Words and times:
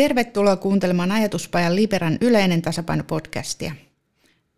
Tervetuloa 0.00 0.56
kuuntelemaan 0.56 1.12
Ajatuspajan 1.12 1.76
Liberan 1.76 2.18
yleinen 2.20 2.62
tasapaino-podcastia. 2.62 3.72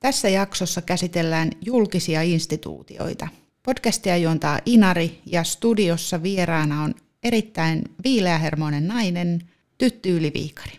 Tässä 0.01 0.29
jaksossa 0.29 0.83
käsitellään 0.83 1.51
julkisia 1.65 2.23
instituutioita. 2.23 3.29
Podcastia 3.63 4.17
juontaa 4.17 4.59
Inari 4.67 5.21
ja 5.27 5.45
studiossa 5.45 6.23
vieraana 6.23 6.83
on 6.83 6.95
erittäin 7.23 7.83
viileähermoinen 8.05 8.89
nainen 8.89 9.43
Tytty 9.79 10.17
Yliviikari. 10.17 10.73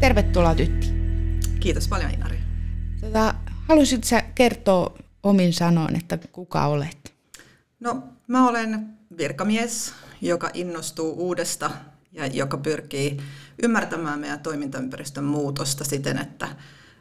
Tervetuloa 0.00 0.54
Tytti. 0.54 0.91
Kiitos 1.62 1.88
paljon 1.88 2.10
Inari. 2.10 2.38
Tota, 3.00 3.34
haluaisitko 3.68 4.06
sä 4.06 4.22
kertoa 4.34 4.98
omin 5.22 5.52
sanoin, 5.52 5.96
että 5.96 6.18
kuka 6.32 6.66
olet? 6.66 7.14
No, 7.80 8.02
mä 8.26 8.48
olen 8.48 8.86
virkamies, 9.16 9.92
joka 10.20 10.50
innostuu 10.54 11.12
uudesta 11.12 11.70
ja 12.12 12.26
joka 12.26 12.56
pyrkii 12.56 13.20
ymmärtämään 13.62 14.20
meidän 14.20 14.40
toimintaympäristön 14.40 15.24
muutosta 15.24 15.84
siten, 15.84 16.18
että, 16.18 16.48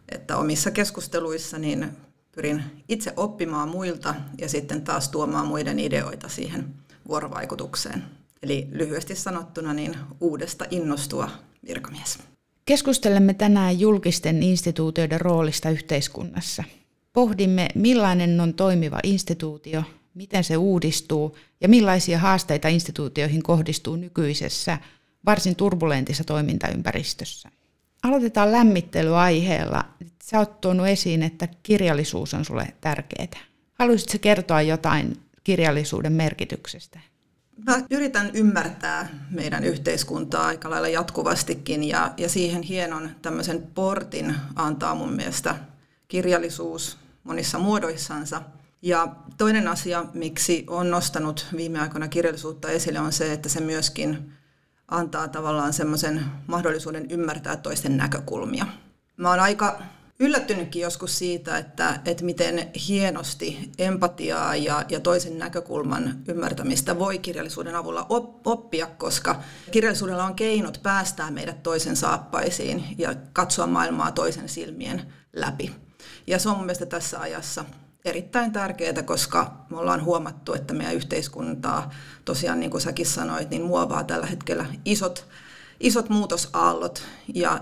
että 0.10 0.38
omissa 0.38 0.72
keskusteluissa 0.72 1.58
niin 1.60 1.98
pyrin 2.32 2.64
itse 2.90 3.14
oppimaan 3.18 3.70
muilta 3.70 4.16
ja 4.38 4.50
sitten 4.50 4.82
taas 4.82 5.10
tuomaan 5.10 5.48
muiden 5.48 5.80
ideoita 5.80 6.30
siihen 6.30 6.74
vuorovaikutukseen. 7.08 8.04
Eli 8.44 8.68
lyhyesti 8.72 9.16
sanottuna 9.16 9.74
niin 9.74 9.98
uudesta 10.20 10.66
innostua 10.70 11.30
virkamies. 11.68 12.31
Keskustelemme 12.66 13.34
tänään 13.34 13.80
julkisten 13.80 14.44
instituutioiden 14.44 15.22
roolista 15.22 15.70
yhteiskunnassa. 15.70 16.64
Pohdimme, 17.14 17.68
millainen 17.76 18.40
on 18.40 18.54
toimiva 18.54 19.00
instituutio, 19.04 19.84
miten 20.14 20.44
se 20.44 20.58
uudistuu 20.58 21.38
ja 21.62 21.70
millaisia 21.70 22.20
haasteita 22.20 22.68
instituutioihin 22.68 23.44
kohdistuu 23.44 23.96
nykyisessä 23.96 24.78
varsin 25.26 25.56
turbulentissa 25.56 26.24
toimintaympäristössä. 26.24 27.50
Aloitetaan 28.04 28.52
lämmittelyaiheella. 28.52 29.86
Sä 30.24 30.40
oot 30.40 30.62
tuonut 30.62 30.88
esiin, 30.88 31.24
että 31.24 31.48
kirjallisuus 31.64 32.34
on 32.34 32.46
sulle 32.46 32.68
tärkeää. 32.82 33.42
Haluaisitko 33.74 34.18
kertoa 34.22 34.62
jotain 34.62 35.18
kirjallisuuden 35.44 36.14
merkityksestä? 36.14 37.00
Mä 37.66 37.82
yritän 37.90 38.32
ymmärtää 38.34 39.10
meidän 39.30 39.64
yhteiskuntaa 39.64 40.46
aika 40.46 40.70
lailla 40.70 40.88
jatkuvastikin 40.88 41.84
ja, 41.84 42.14
ja 42.18 42.30
siihen 42.30 42.62
hienon 42.62 43.10
tämmöisen 43.22 43.68
portin 43.76 44.36
antaa 44.56 44.96
mun 44.96 45.14
mielestä 45.14 45.56
kirjallisuus 46.08 46.98
monissa 47.24 47.60
muodoissansa. 47.60 48.42
Ja 48.82 49.16
toinen 49.38 49.68
asia, 49.68 50.06
miksi 50.14 50.66
on 50.68 50.92
nostanut 50.92 51.48
viime 51.58 51.80
aikoina 51.80 52.08
kirjallisuutta 52.08 52.70
esille, 52.70 53.00
on 53.00 53.12
se, 53.12 53.34
että 53.34 53.50
se 53.50 53.60
myöskin 53.60 54.34
antaa 54.88 55.28
tavallaan 55.28 55.74
semmoisen 55.74 56.26
mahdollisuuden 56.48 57.12
ymmärtää 57.12 57.56
toisten 57.56 57.98
näkökulmia. 57.98 58.66
Mä 59.18 59.30
oon 59.30 59.40
aika 59.40 59.82
yllättynytkin 60.22 60.82
joskus 60.82 61.18
siitä, 61.18 61.58
että, 61.58 62.00
että 62.06 62.26
miten 62.26 62.72
hienosti 62.88 63.72
empatiaa 63.78 64.56
ja, 64.56 64.86
ja 64.90 65.00
toisen 65.00 65.40
näkökulman 65.40 66.24
ymmärtämistä 66.28 67.00
voi 67.00 67.18
kirjallisuuden 67.18 67.76
avulla 67.76 68.06
oppia, 68.46 68.88
koska 68.88 69.42
kirjallisuudella 69.72 70.26
on 70.26 70.36
keinot 70.36 70.80
päästää 70.84 71.32
meidät 71.32 71.64
toisen 71.64 71.96
saappaisiin 71.96 72.84
ja 72.98 73.16
katsoa 73.34 73.68
maailmaa 73.68 74.12
toisen 74.12 74.50
silmien 74.50 75.14
läpi. 75.34 75.76
Ja 76.28 76.40
se 76.40 76.50
on 76.50 76.56
mun 76.56 76.66
mielestä 76.66 76.86
tässä 76.86 77.20
ajassa 77.20 77.66
erittäin 78.06 78.52
tärkeää, 78.52 79.04
koska 79.04 79.66
me 79.70 79.78
ollaan 79.78 80.04
huomattu, 80.04 80.54
että 80.54 80.74
meidän 80.74 80.96
yhteiskuntaa 80.96 81.92
tosiaan, 82.26 82.60
niin 82.60 82.72
kuin 82.72 82.82
säkin 82.82 83.06
sanoit, 83.06 83.50
niin 83.50 83.62
muovaa 83.62 84.04
tällä 84.04 84.26
hetkellä 84.26 84.66
isot, 84.86 85.28
isot 85.80 86.10
muutosaallot 86.10 87.04
ja 87.34 87.62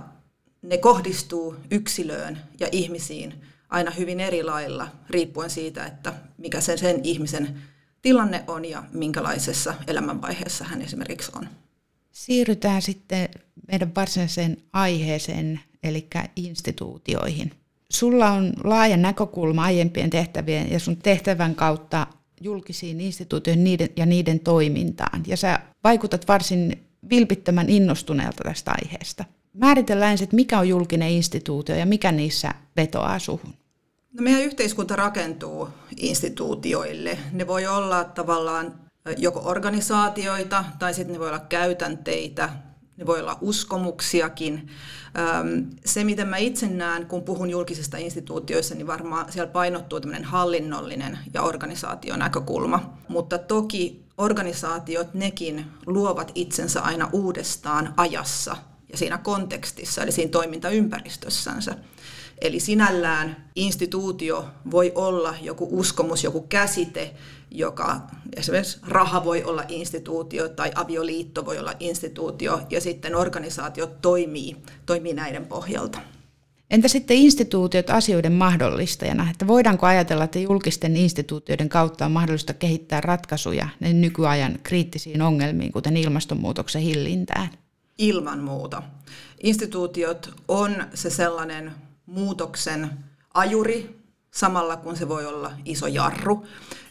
ne 0.62 0.78
kohdistuu 0.78 1.56
yksilöön 1.72 2.40
ja 2.60 2.68
ihmisiin 2.72 3.34
aina 3.70 3.92
hyvin 3.92 4.20
eri 4.20 4.44
lailla, 4.44 4.88
riippuen 5.10 5.50
siitä, 5.50 5.86
että 5.86 6.14
mikä 6.38 6.62
sen, 6.62 6.78
sen 6.78 7.00
ihmisen 7.04 7.62
tilanne 8.02 8.44
on 8.48 8.66
ja 8.66 8.84
minkälaisessa 8.94 9.74
elämänvaiheessa 9.88 10.64
hän 10.64 10.82
esimerkiksi 10.82 11.32
on. 11.36 11.50
Siirrytään 12.12 12.82
sitten 12.82 13.30
meidän 13.72 13.92
varsinaiseen 13.96 14.58
aiheeseen, 14.74 15.60
eli 15.84 16.08
instituutioihin. 16.36 17.52
Sulla 17.92 18.32
on 18.32 18.54
laaja 18.64 18.98
näkökulma 18.98 19.64
aiempien 19.64 20.10
tehtävien 20.10 20.72
ja 20.72 20.80
sun 20.80 20.98
tehtävän 20.98 21.56
kautta 21.56 22.08
julkisiin 22.42 23.02
instituutioihin 23.02 23.80
ja 23.96 24.06
niiden 24.06 24.40
toimintaan. 24.40 25.24
Ja 25.28 25.38
sä 25.38 25.60
vaikutat 25.84 26.28
varsin 26.28 26.86
vilpittömän 27.10 27.70
innostuneelta 27.70 28.44
tästä 28.44 28.72
aiheesta. 28.72 29.26
Määritellään 29.60 30.18
että 30.24 30.36
mikä 30.36 30.60
on 30.60 30.70
julkinen 30.70 31.10
instituutio 31.10 31.76
ja 31.76 31.86
mikä 31.86 32.12
niissä 32.12 32.54
vetoaa 32.78 33.20
suhun. 33.20 33.54
No 34.14 34.24
meidän 34.24 34.42
yhteiskunta 34.42 34.96
rakentuu 34.96 35.70
instituutioille. 35.98 37.18
Ne 37.32 37.48
voi 37.48 37.68
olla 37.68 38.04
tavallaan 38.04 38.76
joko 39.18 39.42
organisaatioita 39.46 40.66
tai 40.80 40.94
sitten 40.94 41.14
ne 41.14 41.20
voi 41.20 41.28
olla 41.28 41.40
käytänteitä, 41.40 42.50
ne 42.98 43.06
voi 43.06 43.20
olla 43.20 43.38
uskomuksiakin. 43.42 44.68
Se, 45.86 46.04
miten 46.04 46.28
mä 46.28 46.38
itse 46.38 46.68
näen, 46.68 47.06
kun 47.06 47.24
puhun 47.24 47.50
julkisista 47.50 47.98
instituutioista, 47.98 48.76
niin 48.76 48.88
varmaan 48.88 49.32
siellä 49.32 49.52
painottuu 49.52 50.00
tämmöinen 50.00 50.26
hallinnollinen 50.26 51.20
ja 51.34 51.42
organisaationäkökulma. 51.42 52.98
Mutta 53.08 53.38
toki 53.38 54.06
organisaatiot, 54.18 55.14
nekin 55.14 55.66
luovat 55.86 56.32
itsensä 56.36 56.82
aina 56.82 57.10
uudestaan 57.14 57.94
ajassa 57.98 58.56
ja 58.92 58.98
siinä 58.98 59.18
kontekstissa, 59.18 60.04
eli 60.04 60.12
siinä 60.12 60.32
toimintaympäristössänsä. 60.32 61.76
Eli 62.42 62.60
sinällään 62.60 63.50
instituutio 63.56 64.46
voi 64.72 64.92
olla 64.96 65.36
joku 65.42 65.68
uskomus, 65.72 66.24
joku 66.24 66.42
käsite, 66.42 67.14
joka 67.52 68.02
esimerkiksi 68.36 68.80
raha 68.88 69.26
voi 69.26 69.44
olla 69.44 69.64
instituutio 69.68 70.50
tai 70.50 70.72
avioliitto 70.76 71.46
voi 71.46 71.60
olla 71.60 71.74
instituutio 71.80 72.62
ja 72.70 72.82
sitten 72.82 73.16
organisaatio 73.16 73.88
toimii, 73.88 74.56
toimii 74.86 75.14
näiden 75.14 75.46
pohjalta. 75.46 76.00
Entä 76.70 76.88
sitten 76.88 77.18
instituutiot 77.18 77.90
asioiden 77.90 78.34
mahdollistajana? 78.34 79.30
Että 79.32 79.48
voidaanko 79.48 79.86
ajatella, 79.86 80.24
että 80.24 80.40
julkisten 80.40 80.98
instituutioiden 80.98 81.70
kautta 81.70 82.06
on 82.06 82.12
mahdollista 82.12 82.54
kehittää 82.54 83.02
ratkaisuja 83.02 83.68
nykyajan 83.94 84.60
kriittisiin 84.64 85.22
ongelmiin, 85.22 85.72
kuten 85.72 85.98
ilmastonmuutoksen 85.98 86.82
hillintään? 86.82 87.50
Ilman 88.00 88.40
muuta. 88.40 88.84
Instituutiot 89.44 90.34
on 90.48 90.76
se 90.94 91.10
sellainen 91.10 91.72
muutoksen 92.06 92.90
ajuri, 93.34 94.00
samalla 94.32 94.78
kun 94.78 94.98
se 94.98 95.10
voi 95.10 95.26
olla 95.26 95.52
iso 95.66 95.88
jarru. 95.88 96.46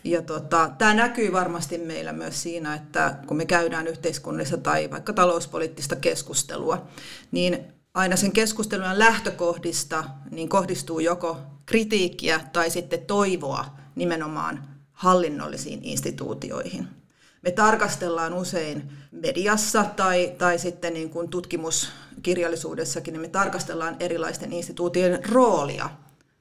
Ja 0.04 0.22
tota, 0.22 0.70
tämä 0.78 0.94
näkyy 0.94 1.32
varmasti 1.32 1.78
meillä 1.78 2.12
myös 2.12 2.42
siinä, 2.42 2.74
että 2.74 3.18
kun 3.26 3.36
me 3.36 3.46
käydään 3.46 3.86
yhteiskunnassa 3.86 4.56
tai 4.56 4.90
vaikka 4.90 5.12
talouspoliittista 5.12 5.96
keskustelua, 5.96 6.88
niin 7.30 7.64
aina 7.94 8.16
sen 8.16 8.32
keskustelun 8.32 8.98
lähtökohdista 8.98 10.04
niin 10.30 10.48
kohdistuu 10.48 10.98
joko 10.98 11.36
kritiikkiä 11.66 12.40
tai 12.52 12.70
sitten 12.70 13.06
toivoa 13.06 13.64
nimenomaan 13.94 14.68
hallinnollisiin 14.92 15.80
instituutioihin. 15.82 16.97
Me 17.42 17.50
tarkastellaan 17.50 18.34
usein 18.34 18.92
mediassa 19.10 19.84
tai, 19.84 20.34
tai 20.38 20.58
sitten 20.58 20.94
niin 20.94 21.10
kuin 21.10 21.28
tutkimuskirjallisuudessakin, 21.28 23.12
niin 23.12 23.20
me 23.20 23.28
tarkastellaan 23.28 23.96
erilaisten 24.00 24.52
instituutioiden 24.52 25.24
roolia 25.30 25.90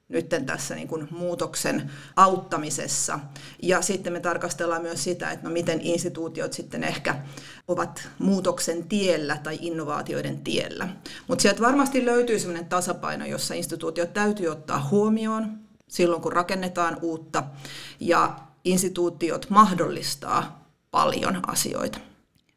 nyt 0.09 0.29
tässä 0.45 0.75
niin 0.75 0.87
kuin 0.87 1.07
muutoksen 1.11 1.91
auttamisessa. 2.15 3.19
Ja 3.63 3.81
sitten 3.81 4.13
me 4.13 4.19
tarkastellaan 4.19 4.81
myös 4.81 5.03
sitä, 5.03 5.31
että 5.31 5.47
no 5.47 5.53
miten 5.53 5.81
instituutiot 5.81 6.53
sitten 6.53 6.83
ehkä 6.83 7.15
ovat 7.67 8.09
muutoksen 8.19 8.87
tiellä 8.87 9.37
tai 9.43 9.57
innovaatioiden 9.61 10.39
tiellä. 10.39 10.87
Mutta 11.27 11.41
sieltä 11.41 11.61
varmasti 11.61 12.05
löytyy 12.05 12.39
sellainen 12.39 12.69
tasapaino, 12.69 13.25
jossa 13.25 13.53
instituutiot 13.53 14.13
täytyy 14.13 14.47
ottaa 14.47 14.87
huomioon 14.91 15.59
silloin, 15.87 16.21
kun 16.21 16.33
rakennetaan 16.33 16.97
uutta, 17.01 17.43
ja 17.99 18.39
instituutiot 18.63 19.49
mahdollistaa 19.49 20.66
paljon 20.91 21.49
asioita. 21.49 21.99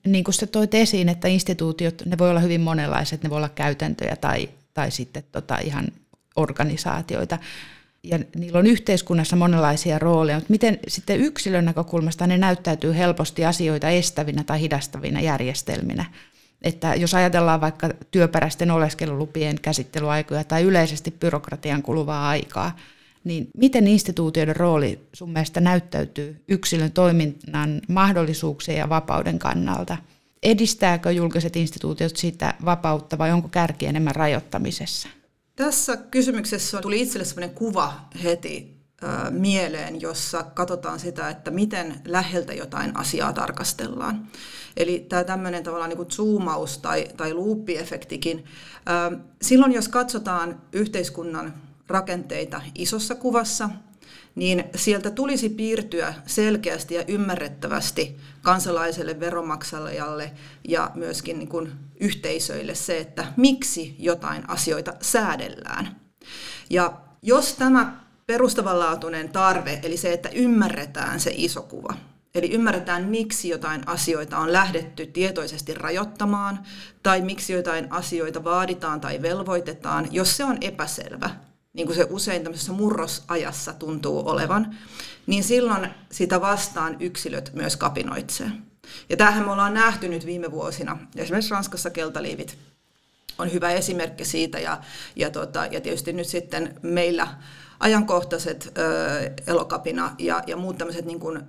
Niin 0.06 0.24
kuin 0.24 0.34
sä 0.34 0.46
toit 0.46 0.74
esiin, 0.74 1.08
että 1.08 1.28
instituutiot, 1.28 2.02
ne 2.06 2.18
voi 2.18 2.30
olla 2.30 2.40
hyvin 2.40 2.60
monenlaiset, 2.60 3.22
ne 3.22 3.30
voi 3.30 3.36
olla 3.36 3.48
käytäntöjä 3.48 4.16
tai, 4.16 4.48
tai 4.74 4.90
sitten 4.90 5.24
tota 5.32 5.58
ihan 5.58 5.88
organisaatioita. 6.36 7.38
Ja 8.02 8.18
niillä 8.36 8.58
on 8.58 8.66
yhteiskunnassa 8.66 9.36
monenlaisia 9.36 9.98
rooleja, 9.98 10.38
mutta 10.38 10.50
miten 10.50 10.78
sitten 10.88 11.20
yksilön 11.20 11.64
näkökulmasta 11.64 12.26
ne 12.26 12.38
näyttäytyy 12.38 12.96
helposti 12.96 13.44
asioita 13.44 13.88
estävinä 13.88 14.44
tai 14.44 14.60
hidastavina 14.60 15.20
järjestelminä. 15.20 16.04
että 16.62 16.94
jos 16.94 17.14
ajatellaan 17.14 17.60
vaikka 17.60 17.90
työperäisten 18.10 18.70
oleskelulupien 18.70 19.60
käsittelyaikoja 19.60 20.44
tai 20.44 20.62
yleisesti 20.62 21.10
byrokratian 21.10 21.82
kuluvaa 21.82 22.28
aikaa, 22.28 22.76
niin 23.24 23.48
miten 23.56 23.86
instituutioiden 23.86 24.56
rooli 24.56 25.00
sun 25.12 25.30
mielestä 25.30 25.60
näyttäytyy 25.60 26.42
yksilön 26.48 26.92
toiminnan 26.92 27.80
mahdollisuuksien 27.88 28.78
ja 28.78 28.88
vapauden 28.88 29.38
kannalta? 29.38 29.96
Edistääkö 30.42 31.12
julkiset 31.12 31.56
instituutiot 31.56 32.16
sitä 32.16 32.54
vapautta 32.64 33.18
vai 33.18 33.32
onko 33.32 33.48
kärki 33.48 33.86
enemmän 33.86 34.16
rajoittamisessa? 34.16 35.08
Tässä 35.56 35.96
kysymyksessä 35.96 36.80
tuli 36.80 37.00
itselle 37.00 37.24
sellainen 37.24 37.56
kuva 37.56 37.92
heti 38.24 38.80
mieleen, 39.30 40.00
jossa 40.00 40.42
katsotaan 40.42 41.00
sitä, 41.00 41.28
että 41.28 41.50
miten 41.50 42.00
läheltä 42.04 42.52
jotain 42.52 42.96
asiaa 42.96 43.32
tarkastellaan. 43.32 44.28
Eli 44.76 45.06
tämä 45.08 45.24
tämmöinen 45.24 45.62
tavallaan 45.62 45.88
niin 45.88 45.96
kuin 45.96 46.10
zoomaus 46.10 46.78
tai, 46.78 47.08
tai 47.16 47.34
luuppiefektikin. 47.34 48.44
Silloin 49.42 49.72
jos 49.72 49.88
katsotaan 49.88 50.62
yhteiskunnan 50.72 51.54
rakenteita 51.90 52.60
isossa 52.74 53.14
kuvassa, 53.14 53.70
niin 54.34 54.64
sieltä 54.74 55.10
tulisi 55.10 55.48
piirtyä 55.48 56.14
selkeästi 56.26 56.94
ja 56.94 57.04
ymmärrettävästi 57.08 58.16
kansalaiselle, 58.42 59.20
veromaksajalle 59.20 60.32
ja 60.68 60.90
myöskin 60.94 61.38
niin 61.38 61.48
kuin 61.48 61.72
yhteisöille 62.00 62.74
se, 62.74 62.98
että 62.98 63.32
miksi 63.36 63.94
jotain 63.98 64.50
asioita 64.50 64.94
säädellään. 65.00 65.96
Ja 66.70 67.00
jos 67.22 67.54
tämä 67.54 68.00
perustavanlaatuinen 68.26 69.28
tarve, 69.28 69.80
eli 69.82 69.96
se, 69.96 70.12
että 70.12 70.28
ymmärretään 70.28 71.20
se 71.20 71.32
iso 71.34 71.62
kuva, 71.62 71.94
Eli 72.34 72.50
ymmärretään, 72.52 73.04
miksi 73.04 73.48
jotain 73.48 73.88
asioita 73.88 74.38
on 74.38 74.52
lähdetty 74.52 75.06
tietoisesti 75.06 75.74
rajoittamaan, 75.74 76.58
tai 77.02 77.20
miksi 77.20 77.52
jotain 77.52 77.92
asioita 77.92 78.44
vaaditaan 78.44 79.00
tai 79.00 79.22
velvoitetaan, 79.22 80.08
jos 80.10 80.36
se 80.36 80.44
on 80.44 80.58
epäselvä, 80.60 81.30
niin 81.72 81.86
kuin 81.86 81.96
se 81.96 82.06
usein 82.10 82.42
tämmöisessä 82.42 82.72
murrosajassa 82.72 83.72
tuntuu 83.72 84.28
olevan, 84.28 84.76
niin 85.26 85.44
silloin 85.44 85.88
sitä 86.12 86.40
vastaan 86.40 86.96
yksilöt 87.00 87.50
myös 87.54 87.76
kapinoitsee. 87.76 88.50
Ja 89.08 89.16
tämähän 89.16 89.44
me 89.44 89.52
ollaan 89.52 89.74
nähty 89.74 90.08
nyt 90.08 90.26
viime 90.26 90.50
vuosina. 90.50 90.98
Esimerkiksi 91.16 91.50
Ranskassa 91.50 91.90
keltaliivit 91.90 92.58
on 93.38 93.52
hyvä 93.52 93.70
esimerkki 93.70 94.24
siitä, 94.24 94.58
ja, 94.58 94.80
ja, 95.16 95.30
tota, 95.30 95.66
ja 95.66 95.80
tietysti 95.80 96.12
nyt 96.12 96.26
sitten 96.26 96.74
meillä 96.82 97.28
ajankohtaiset 97.80 98.72
ö, 98.78 99.30
elokapina 99.46 100.14
ja, 100.18 100.42
ja 100.46 100.56
muut 100.56 100.78
tämmöiset 100.78 101.04
niin 101.04 101.20
kuin 101.20 101.42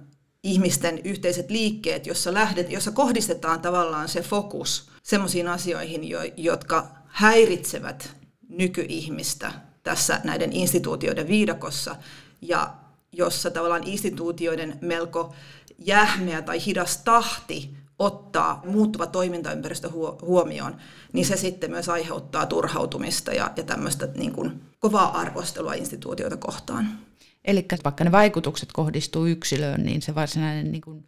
ihmisten 0.44 1.02
yhteiset 1.04 1.50
liikkeet, 1.50 2.08
jossa, 2.08 2.34
lähdet, 2.34 2.72
jossa 2.72 2.92
kohdistetaan 2.92 3.62
tavallaan 3.62 4.10
se 4.10 4.22
fokus 4.22 4.90
semmoisiin 5.04 5.48
asioihin, 5.48 6.10
jo, 6.10 6.20
jotka 6.38 6.88
häiritsevät 7.08 8.16
nykyihmistä 8.50 9.52
tässä 9.84 10.22
näiden 10.24 10.54
instituutioiden 10.54 11.28
viidakossa 11.28 11.96
ja 12.42 12.74
jossa 13.12 13.52
tavallaan 13.52 13.84
instituutioiden 13.84 14.78
melko 14.82 15.34
jähmeä 15.80 16.42
tai 16.42 16.66
hidas 16.66 16.98
tahti 16.98 17.70
ottaa 18.00 18.62
muuttuva 18.66 19.08
toimintaympäristö 19.08 19.90
huomioon, 20.22 20.76
niin 21.14 21.26
se 21.26 21.38
sitten 21.38 21.72
myös 21.72 21.90
aiheuttaa 21.90 22.46
turhautumista 22.46 23.32
ja, 23.32 23.52
ja 23.56 23.64
tämmöistä 23.64 24.08
niin 24.16 24.32
kuin 24.32 24.62
kovaa 24.80 25.20
arvostelua 25.20 25.74
instituutioita 25.74 26.38
kohtaan. 26.38 27.00
Eli 27.46 27.66
vaikka 27.84 28.04
ne 28.04 28.12
vaikutukset 28.12 28.70
kohdistuu 28.72 29.26
yksilöön, 29.26 29.84
niin 29.84 30.02
se 30.02 30.16
varsinainen 30.16 30.72
niin 30.72 30.82
kuin, 30.82 31.08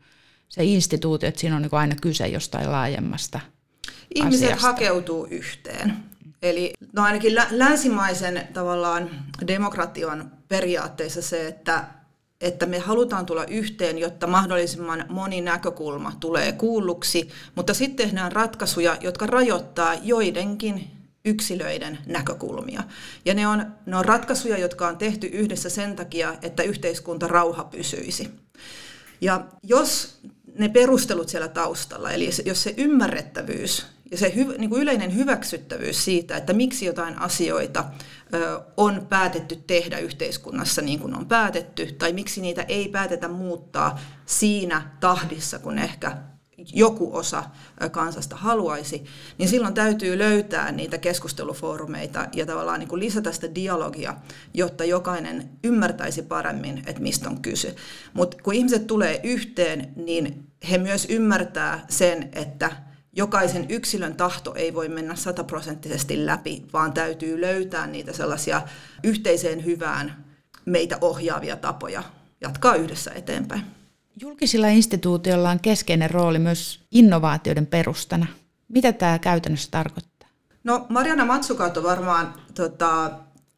se 0.49 0.63
instituutio, 0.63 1.29
että 1.29 1.41
siinä 1.41 1.55
on 1.55 1.61
niin 1.61 1.73
aina 1.73 1.95
kyse 2.01 2.27
jostain 2.27 2.71
laajemmasta 2.71 3.39
Ihmiset 4.15 4.43
asiasta. 4.43 4.67
hakeutuu 4.67 5.27
yhteen. 5.29 5.95
Eli 6.43 6.73
no 6.93 7.03
ainakin 7.03 7.35
länsimaisen 7.51 8.47
tavallaan 8.53 9.09
demokratian 9.47 10.31
periaatteessa 10.47 11.21
se, 11.21 11.47
että, 11.47 11.85
että 12.41 12.65
me 12.65 12.79
halutaan 12.79 13.25
tulla 13.25 13.45
yhteen, 13.45 13.97
jotta 13.97 14.27
mahdollisimman 14.27 15.05
moni 15.09 15.41
näkökulma 15.41 16.13
tulee 16.19 16.51
kuulluksi, 16.51 17.29
mutta 17.55 17.73
sitten 17.73 18.05
tehdään 18.05 18.31
ratkaisuja, 18.31 18.97
jotka 19.01 19.27
rajoittaa 19.27 19.93
joidenkin 19.93 20.91
yksilöiden 21.25 21.97
näkökulmia. 22.05 22.83
Ja 23.25 23.33
ne 23.33 23.47
on, 23.47 23.65
ne 23.85 23.97
on 23.97 24.05
ratkaisuja, 24.05 24.57
jotka 24.57 24.87
on 24.87 24.97
tehty 24.97 25.27
yhdessä 25.27 25.69
sen 25.69 25.95
takia, 25.95 26.35
että 26.41 26.63
yhteiskunta 26.63 27.27
rauha 27.27 27.63
pysyisi. 27.63 28.29
Ja 29.21 29.45
jos 29.63 30.19
ne 30.57 30.69
perustelut 30.69 31.29
siellä 31.29 31.47
taustalla, 31.47 32.11
eli 32.11 32.29
jos 32.45 32.63
se 32.63 32.73
ymmärrettävyys 32.77 33.92
ja 34.13 34.17
se 34.17 34.33
hy, 34.35 34.57
niin 34.57 34.69
kuin 34.69 34.81
yleinen 34.81 35.15
hyväksyttävyys 35.15 36.05
siitä, 36.05 36.37
että 36.37 36.53
miksi 36.53 36.85
jotain 36.85 37.19
asioita 37.19 37.85
ö, 38.33 38.61
on 38.77 39.05
päätetty 39.09 39.55
tehdä 39.55 39.97
yhteiskunnassa 39.97 40.81
niin 40.81 40.99
kuin 40.99 41.15
on 41.17 41.25
päätetty, 41.25 41.91
tai 41.91 42.13
miksi 42.13 42.41
niitä 42.41 42.61
ei 42.61 42.87
päätetä 42.87 43.27
muuttaa 43.27 43.99
siinä 44.25 44.91
tahdissa, 44.99 45.59
kun 45.59 45.79
ehkä 45.79 46.17
joku 46.73 47.15
osa 47.15 47.43
kansasta 47.91 48.35
haluaisi, 48.35 49.03
niin 49.37 49.49
silloin 49.49 49.73
täytyy 49.73 50.17
löytää 50.17 50.71
niitä 50.71 50.97
keskustelufoorumeita 50.97 52.27
ja 52.33 52.45
tavallaan 52.45 52.79
niin 52.79 52.89
kuin 52.89 52.99
lisätä 52.99 53.31
sitä 53.31 53.55
dialogia, 53.55 54.15
jotta 54.53 54.85
jokainen 54.85 55.49
ymmärtäisi 55.63 56.21
paremmin, 56.21 56.83
että 56.85 57.01
mistä 57.01 57.29
on 57.29 57.41
kyse. 57.41 57.75
Mutta 58.13 58.37
kun 58.43 58.53
ihmiset 58.53 58.87
tulee 58.87 59.19
yhteen, 59.23 59.93
niin 59.95 60.47
he 60.69 60.77
myös 60.77 61.07
ymmärtää 61.09 61.85
sen, 61.89 62.29
että 62.33 62.92
jokaisen 63.13 63.65
yksilön 63.69 64.15
tahto 64.15 64.53
ei 64.55 64.73
voi 64.73 64.89
mennä 64.89 65.15
sataprosenttisesti 65.15 66.25
läpi, 66.25 66.65
vaan 66.73 66.93
täytyy 66.93 67.41
löytää 67.41 67.87
niitä 67.87 68.13
sellaisia 68.13 68.61
yhteiseen 69.03 69.65
hyvään 69.65 70.25
meitä 70.65 70.97
ohjaavia 71.01 71.55
tapoja 71.55 72.03
jatkaa 72.41 72.75
yhdessä 72.75 73.11
eteenpäin. 73.11 73.63
Julkisilla 74.21 74.67
instituutioilla 74.67 75.49
on 75.49 75.59
keskeinen 75.59 76.11
rooli 76.11 76.39
myös 76.39 76.79
innovaatioiden 76.91 77.67
perustana. 77.67 78.25
Mitä 78.67 78.93
tämä 78.93 79.19
käytännössä 79.19 79.71
tarkoittaa? 79.71 80.29
No 80.63 80.85
Mariana 80.89 81.25
Matsukato 81.25 81.83
varmaan 81.83 82.33
tota, 82.55 83.11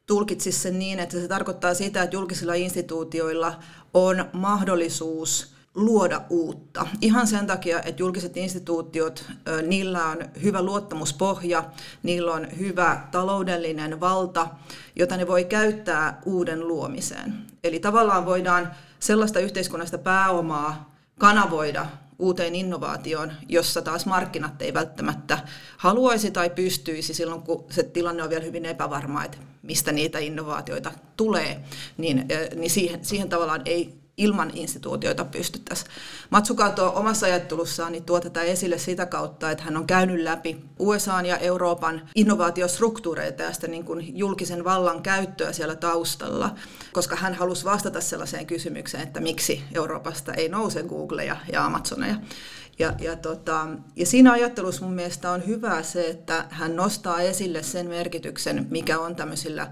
tulkitsi 0.05 0.51
sen 0.51 0.79
niin, 0.79 0.99
että 0.99 1.19
se 1.19 1.27
tarkoittaa 1.27 1.73
sitä, 1.73 2.03
että 2.03 2.15
julkisilla 2.15 2.53
instituutioilla 2.53 3.59
on 3.93 4.25
mahdollisuus 4.33 5.54
luoda 5.75 6.21
uutta. 6.29 6.87
Ihan 7.01 7.27
sen 7.27 7.47
takia, 7.47 7.81
että 7.81 8.01
julkiset 8.01 8.37
instituutiot, 8.37 9.25
niillä 9.67 10.05
on 10.05 10.17
hyvä 10.43 10.61
luottamuspohja, 10.61 11.63
niillä 12.03 12.33
on 12.33 12.47
hyvä 12.59 13.07
taloudellinen 13.11 13.99
valta, 13.99 14.47
jota 14.95 15.17
ne 15.17 15.27
voi 15.27 15.45
käyttää 15.45 16.21
uuden 16.25 16.67
luomiseen. 16.67 17.33
Eli 17.63 17.79
tavallaan 17.79 18.25
voidaan 18.25 18.71
sellaista 18.99 19.39
yhteiskunnasta 19.39 19.97
pääomaa 19.97 20.95
kanavoida 21.19 21.85
uuteen 22.19 22.55
innovaatioon, 22.55 23.31
jossa 23.49 23.81
taas 23.81 24.05
markkinat 24.05 24.61
ei 24.61 24.73
välttämättä 24.73 25.39
haluaisi 25.77 26.31
tai 26.31 26.49
pystyisi 26.49 27.13
silloin, 27.13 27.41
kun 27.41 27.65
se 27.69 27.83
tilanne 27.83 28.23
on 28.23 28.29
vielä 28.29 28.43
hyvin 28.43 28.65
epävarma, 28.65 29.23
että 29.23 29.37
mistä 29.63 29.91
niitä 29.91 30.19
innovaatioita 30.19 30.91
tulee, 31.17 31.63
niin, 31.97 32.25
niin 32.55 32.69
siihen, 32.69 33.05
siihen 33.05 33.29
tavallaan 33.29 33.61
ei 33.65 34.04
ilman 34.17 34.51
instituutioita 34.53 35.25
pystyttäisiin. 35.25 35.91
Matsukato 36.29 36.93
omassa 36.95 37.25
ajattelussaan 37.25 37.91
niin 37.91 38.03
tuo 38.03 38.19
tätä 38.19 38.41
esille 38.41 38.77
sitä 38.77 39.05
kautta, 39.05 39.51
että 39.51 39.63
hän 39.63 39.77
on 39.77 39.87
käynyt 39.87 40.23
läpi 40.23 40.57
USA 40.79 41.21
ja 41.21 41.37
Euroopan 41.37 42.09
innovaatiostruktuureita 42.15 43.43
ja 43.43 43.53
sitä 43.53 43.67
niin 43.67 43.85
kuin 43.85 44.17
julkisen 44.17 44.63
vallan 44.63 45.01
käyttöä 45.01 45.53
siellä 45.53 45.75
taustalla, 45.75 46.55
koska 46.93 47.15
hän 47.15 47.33
halusi 47.33 47.65
vastata 47.65 48.01
sellaiseen 48.01 48.45
kysymykseen, 48.45 49.03
että 49.03 49.19
miksi 49.19 49.63
Euroopasta 49.73 50.33
ei 50.33 50.49
nouse 50.49 50.83
Googleja 50.83 51.37
ja 51.51 51.65
Amazoneja. 51.65 52.15
Ja, 52.79 52.93
ja, 52.99 53.15
tota, 53.15 53.67
ja 53.95 54.05
siinä 54.05 54.31
ajattelussa 54.31 54.85
mun 54.85 54.93
mielestä 54.93 55.31
on 55.31 55.47
hyvä 55.47 55.83
se, 55.83 56.07
että 56.07 56.45
hän 56.49 56.75
nostaa 56.75 57.21
esille 57.21 57.63
sen 57.63 57.87
merkityksen, 57.87 58.67
mikä 58.69 58.99
on 58.99 59.15
tämmöisillä 59.15 59.67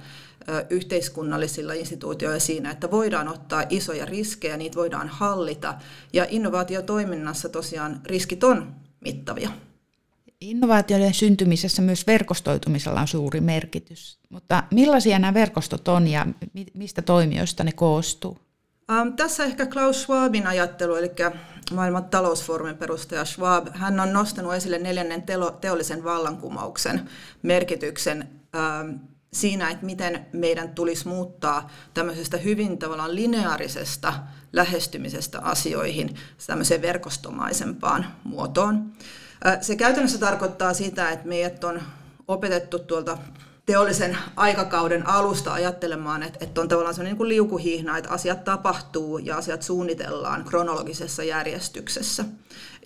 yhteiskunnallisilla 0.70 1.74
instituutioilla 1.74 2.40
siinä, 2.40 2.72
että 2.72 2.92
voidaan 2.92 3.28
ottaa 3.28 3.64
isoja 3.70 4.06
riskejä, 4.06 4.58
niitä 4.58 4.76
voidaan 4.76 5.08
hallita. 5.08 5.74
Ja 6.14 6.26
innovaatiotoiminnassa 6.30 7.50
tosiaan 7.50 8.02
riskit 8.06 8.44
on 8.44 8.76
mittavia. 9.02 9.50
Innovaatioiden 10.42 11.14
syntymisessä 11.14 11.82
myös 11.82 12.08
verkostoitumisella 12.08 13.02
on 13.02 13.08
suuri 13.08 13.42
merkitys. 13.42 14.20
Mutta 14.30 14.64
millaisia 14.72 15.20
nämä 15.20 15.34
verkostot 15.34 15.88
on 15.88 16.08
ja 16.08 16.28
mistä 16.74 17.02
toimijoista 17.02 17.64
ne 17.64 17.72
koostuu? 17.72 18.38
Ähm, 18.92 19.14
tässä 19.14 19.44
ehkä 19.44 19.66
Klaus 19.66 20.02
Schwabin 20.02 20.48
ajattelu, 20.48 20.96
eli 20.96 21.12
maailman 21.74 22.06
talousfoorumin 22.06 22.78
perustaja 22.78 23.26
Schwab, 23.26 23.68
hän 23.74 24.00
on 24.00 24.14
nostanut 24.14 24.54
esille 24.54 24.80
neljännen 24.80 25.24
teollisen 25.62 26.04
vallankumouksen 26.04 27.10
merkityksen 27.42 28.30
ähm, 28.56 28.90
siinä, 29.34 29.70
että 29.70 29.86
miten 29.86 30.26
meidän 30.34 30.70
tulisi 30.70 31.08
muuttaa 31.08 31.70
tämmöisestä 31.94 32.38
hyvin 32.38 32.78
tavallaan 32.78 33.16
lineaarisesta 33.16 34.14
lähestymisestä 34.54 35.40
asioihin 35.40 36.16
tämmöiseen 36.48 36.82
verkostomaisempaan 36.82 38.06
muotoon. 38.24 38.92
Se 39.62 39.76
käytännössä 39.76 40.18
tarkoittaa 40.18 40.74
sitä, 40.74 41.12
että 41.12 41.28
meidät 41.28 41.64
on 41.64 41.82
opetettu 42.28 42.80
tuolta 42.80 43.18
teollisen 43.66 44.18
aikakauden 44.36 45.08
alusta 45.08 45.54
ajattelemaan, 45.54 46.24
että, 46.24 46.46
että 46.46 46.62
on 46.62 46.68
tavallaan 46.68 46.94
sellainen 46.94 47.12
niin 47.12 47.18
kuin 47.18 47.30
liukuhihna, 47.30 47.98
että 47.98 48.10
asiat 48.10 48.44
tapahtuu 48.44 49.18
ja 49.18 49.38
asiat 49.38 49.62
suunnitellaan 49.62 50.46
kronologisessa 50.46 51.24
järjestyksessä. 51.24 52.26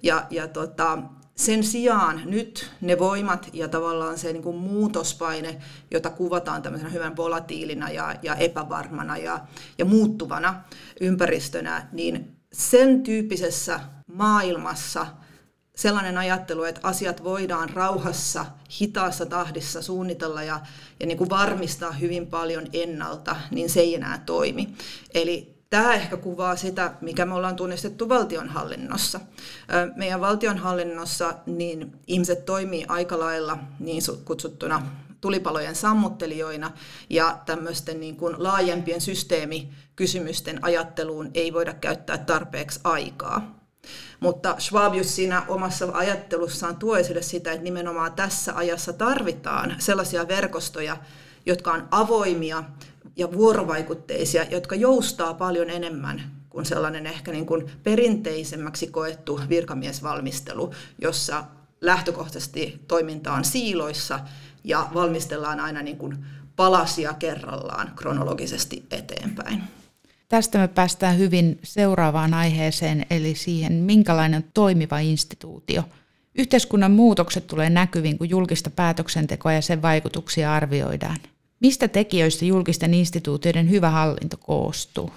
Ja, 0.03 0.27
ja 0.29 0.47
tota, 0.47 0.97
sen 1.37 1.63
sijaan 1.63 2.21
nyt 2.25 2.71
ne 2.81 2.99
voimat 2.99 3.49
ja 3.53 3.67
tavallaan 3.67 4.17
se 4.17 4.33
niin 4.33 4.43
kuin 4.43 4.55
muutospaine, 4.55 5.61
jota 5.91 6.09
kuvataan 6.09 6.61
tämmöisenä 6.61 6.91
hyvän 6.91 7.15
volatiilina 7.15 7.89
ja, 7.89 8.15
ja 8.21 8.35
epävarmana 8.35 9.17
ja, 9.17 9.39
ja 9.77 9.85
muuttuvana 9.85 10.63
ympäristönä, 11.01 11.87
niin 11.91 12.37
sen 12.53 13.03
tyyppisessä 13.03 13.79
maailmassa 14.07 15.07
sellainen 15.75 16.17
ajattelu, 16.17 16.63
että 16.63 16.81
asiat 16.83 17.23
voidaan 17.23 17.69
rauhassa, 17.69 18.45
hitaassa 18.81 19.25
tahdissa 19.25 19.81
suunnitella 19.81 20.43
ja, 20.43 20.59
ja 20.99 21.07
niin 21.07 21.17
kuin 21.17 21.29
varmistaa 21.29 21.91
hyvin 21.91 22.27
paljon 22.27 22.67
ennalta, 22.73 23.35
niin 23.51 23.69
se 23.69 23.79
ei 23.79 23.95
enää 23.95 24.23
toimi. 24.25 24.73
Eli 25.13 25.56
Tämä 25.69 25.93
ehkä 25.93 26.17
kuvaa 26.17 26.55
sitä, 26.55 26.93
mikä 27.01 27.25
me 27.25 27.33
ollaan 27.33 27.55
tunnistettu 27.55 28.09
valtionhallinnossa. 28.09 29.19
Meidän 29.95 30.21
valtionhallinnossa 30.21 31.33
niin 31.45 31.91
ihmiset 32.07 32.45
toimii 32.45 32.85
aika 32.87 33.19
lailla 33.19 33.57
niin 33.79 34.01
kutsuttuna 34.25 34.81
tulipalojen 35.21 35.75
sammuttelijoina 35.75 36.71
ja 37.09 37.37
tämmöisten 37.45 37.99
niin 37.99 38.15
kuin 38.15 38.35
laajempien 38.37 39.01
systeemikysymysten 39.01 40.63
ajatteluun 40.63 41.31
ei 41.33 41.53
voida 41.53 41.73
käyttää 41.73 42.17
tarpeeksi 42.17 42.79
aikaa. 42.83 43.57
Mutta 44.19 44.55
Schwabius 44.59 45.15
siinä 45.15 45.43
omassa 45.47 45.87
ajattelussaan 45.93 46.75
tuo 46.75 46.97
esille 46.97 47.21
sitä, 47.21 47.51
että 47.51 47.63
nimenomaan 47.63 48.13
tässä 48.13 48.55
ajassa 48.55 48.93
tarvitaan 48.93 49.75
sellaisia 49.79 50.27
verkostoja, 50.27 50.97
jotka 51.45 51.71
on 51.71 51.87
avoimia 51.91 52.63
ja 53.15 53.31
vuorovaikutteisia, 53.31 54.43
jotka 54.43 54.75
joustaa 54.75 55.33
paljon 55.33 55.69
enemmän 55.69 56.31
kuin 56.49 56.65
sellainen 56.65 57.05
ehkä 57.05 57.31
niin 57.31 57.45
kuin 57.45 57.65
perinteisemmäksi 57.83 58.87
koettu 58.87 59.39
virkamiesvalmistelu, 59.49 60.73
jossa 61.01 61.43
lähtökohtaisesti 61.81 62.81
toimintaan 62.87 63.45
siiloissa 63.45 64.19
ja 64.63 64.89
valmistellaan 64.93 65.59
aina 65.59 65.81
niin 65.81 65.97
kuin 65.97 66.25
palasia 66.55 67.13
kerrallaan 67.13 67.91
kronologisesti 67.95 68.85
eteenpäin. 68.91 69.63
Tästä 70.29 70.57
me 70.57 70.67
päästään 70.67 71.17
hyvin 71.17 71.59
seuraavaan 71.63 72.33
aiheeseen, 72.33 73.05
eli 73.09 73.35
siihen, 73.35 73.73
minkälainen 73.73 74.43
toimiva 74.53 74.99
instituutio. 74.99 75.83
Yhteiskunnan 76.35 76.91
muutokset 76.91 77.47
tulee 77.47 77.69
näkyviin, 77.69 78.17
kun 78.17 78.29
julkista 78.29 78.69
päätöksentekoa 78.69 79.53
ja 79.53 79.61
sen 79.61 79.81
vaikutuksia 79.81 80.53
arvioidaan. 80.53 81.17
Mistä 81.59 81.87
tekijöistä 81.87 82.45
julkisten 82.45 82.93
instituutioiden 82.93 83.69
hyvä 83.69 83.89
hallinto 83.89 84.37
koostuu? 84.37 85.11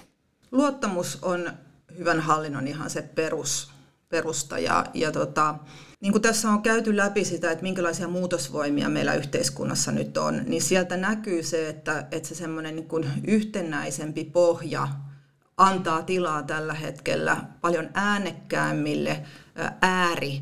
Luottamus 0.51 1.19
on 1.21 1.51
hyvän 1.97 2.19
hallinnon 2.19 2.67
ihan 2.67 2.89
se 2.89 3.01
perus, 3.01 3.71
perusta 4.09 4.59
ja, 4.59 4.85
ja 4.93 5.11
tota, 5.11 5.55
niin 6.01 6.11
kuin 6.11 6.21
tässä 6.21 6.49
on 6.49 6.61
käyty 6.61 6.97
läpi 6.97 7.25
sitä, 7.25 7.51
että 7.51 7.63
minkälaisia 7.63 8.07
muutosvoimia 8.07 8.89
meillä 8.89 9.13
yhteiskunnassa 9.13 9.91
nyt 9.91 10.17
on, 10.17 10.41
niin 10.47 10.61
sieltä 10.61 10.97
näkyy 10.97 11.43
se, 11.43 11.69
että, 11.69 12.07
että 12.11 12.29
se 12.29 12.35
semmoinen 12.35 12.75
niin 12.75 13.05
yhtenäisempi 13.23 14.23
pohja 14.23 14.87
antaa 15.57 16.01
tilaa 16.01 16.43
tällä 16.43 16.73
hetkellä 16.73 17.37
paljon 17.61 17.89
äänekkäämmille 17.93 19.23
ääri 19.81 20.41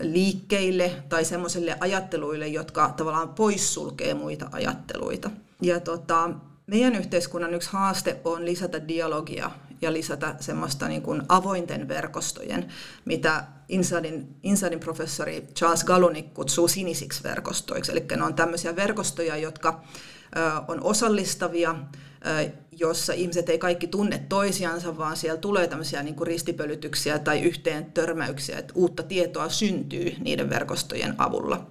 liikkeille 0.00 0.92
tai 1.08 1.24
semmoisille 1.24 1.76
ajatteluille, 1.80 2.48
jotka 2.48 2.94
tavallaan 2.96 3.28
poissulkee 3.28 4.14
muita 4.14 4.48
ajatteluita. 4.52 5.30
Ja 5.62 5.80
tota, 5.80 6.30
meidän 6.66 6.94
yhteiskunnan 6.94 7.54
yksi 7.54 7.70
haaste 7.72 8.20
on 8.24 8.44
lisätä 8.44 8.88
dialogia 8.88 9.50
ja 9.80 9.92
lisätä 9.92 10.34
semmoista 10.40 10.88
niin 10.88 11.02
kuin 11.02 11.22
avointen 11.28 11.88
verkostojen, 11.88 12.68
mitä 13.04 13.44
Insadin, 13.68 14.36
Insadin 14.42 14.80
professori 14.80 15.46
Charles 15.54 15.84
Galunik 15.84 16.34
kutsuu 16.34 16.68
sinisiksi 16.68 17.22
verkostoiksi. 17.22 17.92
Eli 17.92 18.06
ne 18.16 18.24
on 18.24 18.34
tämmöisiä 18.34 18.76
verkostoja, 18.76 19.36
jotka 19.36 19.84
on 20.68 20.82
osallistavia, 20.82 21.74
jossa 22.72 23.12
ihmiset 23.12 23.48
ei 23.48 23.58
kaikki 23.58 23.86
tunne 23.86 24.18
toisiansa, 24.28 24.98
vaan 24.98 25.16
siellä 25.16 25.40
tulee 25.40 25.66
tämmöisiä 25.66 26.02
niin 26.02 26.14
kuin 26.14 26.26
ristipölytyksiä 26.26 27.18
tai 27.18 27.42
yhteen 27.42 27.92
törmäyksiä, 27.92 28.58
että 28.58 28.72
uutta 28.76 29.02
tietoa 29.02 29.48
syntyy 29.48 30.14
niiden 30.20 30.50
verkostojen 30.50 31.14
avulla. 31.18 31.66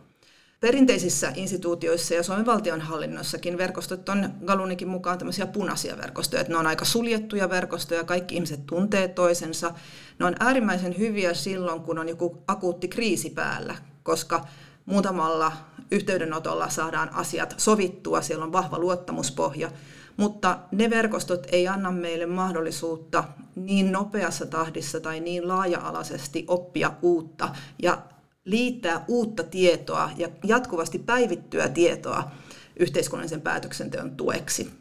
Perinteisissä 0.59 1.31
instituutioissa 1.35 2.13
ja 2.13 2.23
Suomen 2.23 2.45
valtionhallinnossakin 2.45 3.57
verkostot 3.57 4.09
on 4.09 4.29
Galunikin 4.45 4.87
mukaan 4.87 5.17
tämmöisiä 5.17 5.47
punaisia 5.47 5.97
verkostoja, 5.97 6.41
että 6.41 6.53
ne 6.53 6.59
on 6.59 6.67
aika 6.67 6.85
suljettuja 6.85 7.49
verkostoja, 7.49 8.03
kaikki 8.03 8.35
ihmiset 8.35 8.65
tuntee 8.65 9.07
toisensa. 9.07 9.73
Ne 10.19 10.25
on 10.25 10.35
äärimmäisen 10.39 10.97
hyviä 10.97 11.33
silloin, 11.33 11.81
kun 11.81 11.99
on 11.99 12.09
joku 12.09 12.43
akuutti 12.47 12.87
kriisi 12.87 13.29
päällä, 13.29 13.75
koska 14.03 14.45
muutamalla 14.85 15.51
yhteydenotolla 15.91 16.69
saadaan 16.69 17.13
asiat 17.13 17.55
sovittua, 17.57 18.21
siellä 18.21 18.45
on 18.45 18.51
vahva 18.51 18.79
luottamuspohja, 18.79 19.71
mutta 20.17 20.59
ne 20.71 20.89
verkostot 20.89 21.47
ei 21.51 21.67
anna 21.67 21.91
meille 21.91 22.25
mahdollisuutta 22.25 23.23
niin 23.55 23.91
nopeassa 23.91 24.45
tahdissa 24.45 24.99
tai 24.99 25.19
niin 25.19 25.47
laaja-alaisesti 25.47 26.45
oppia 26.47 26.91
uutta 27.01 27.49
ja 27.83 28.01
liittää 28.45 29.05
uutta 29.07 29.43
tietoa 29.43 30.09
ja 30.17 30.29
jatkuvasti 30.43 30.99
päivittyä 30.99 31.69
tietoa 31.69 32.31
yhteiskunnallisen 32.79 33.41
päätöksenteon 33.41 34.11
tueksi. 34.11 34.71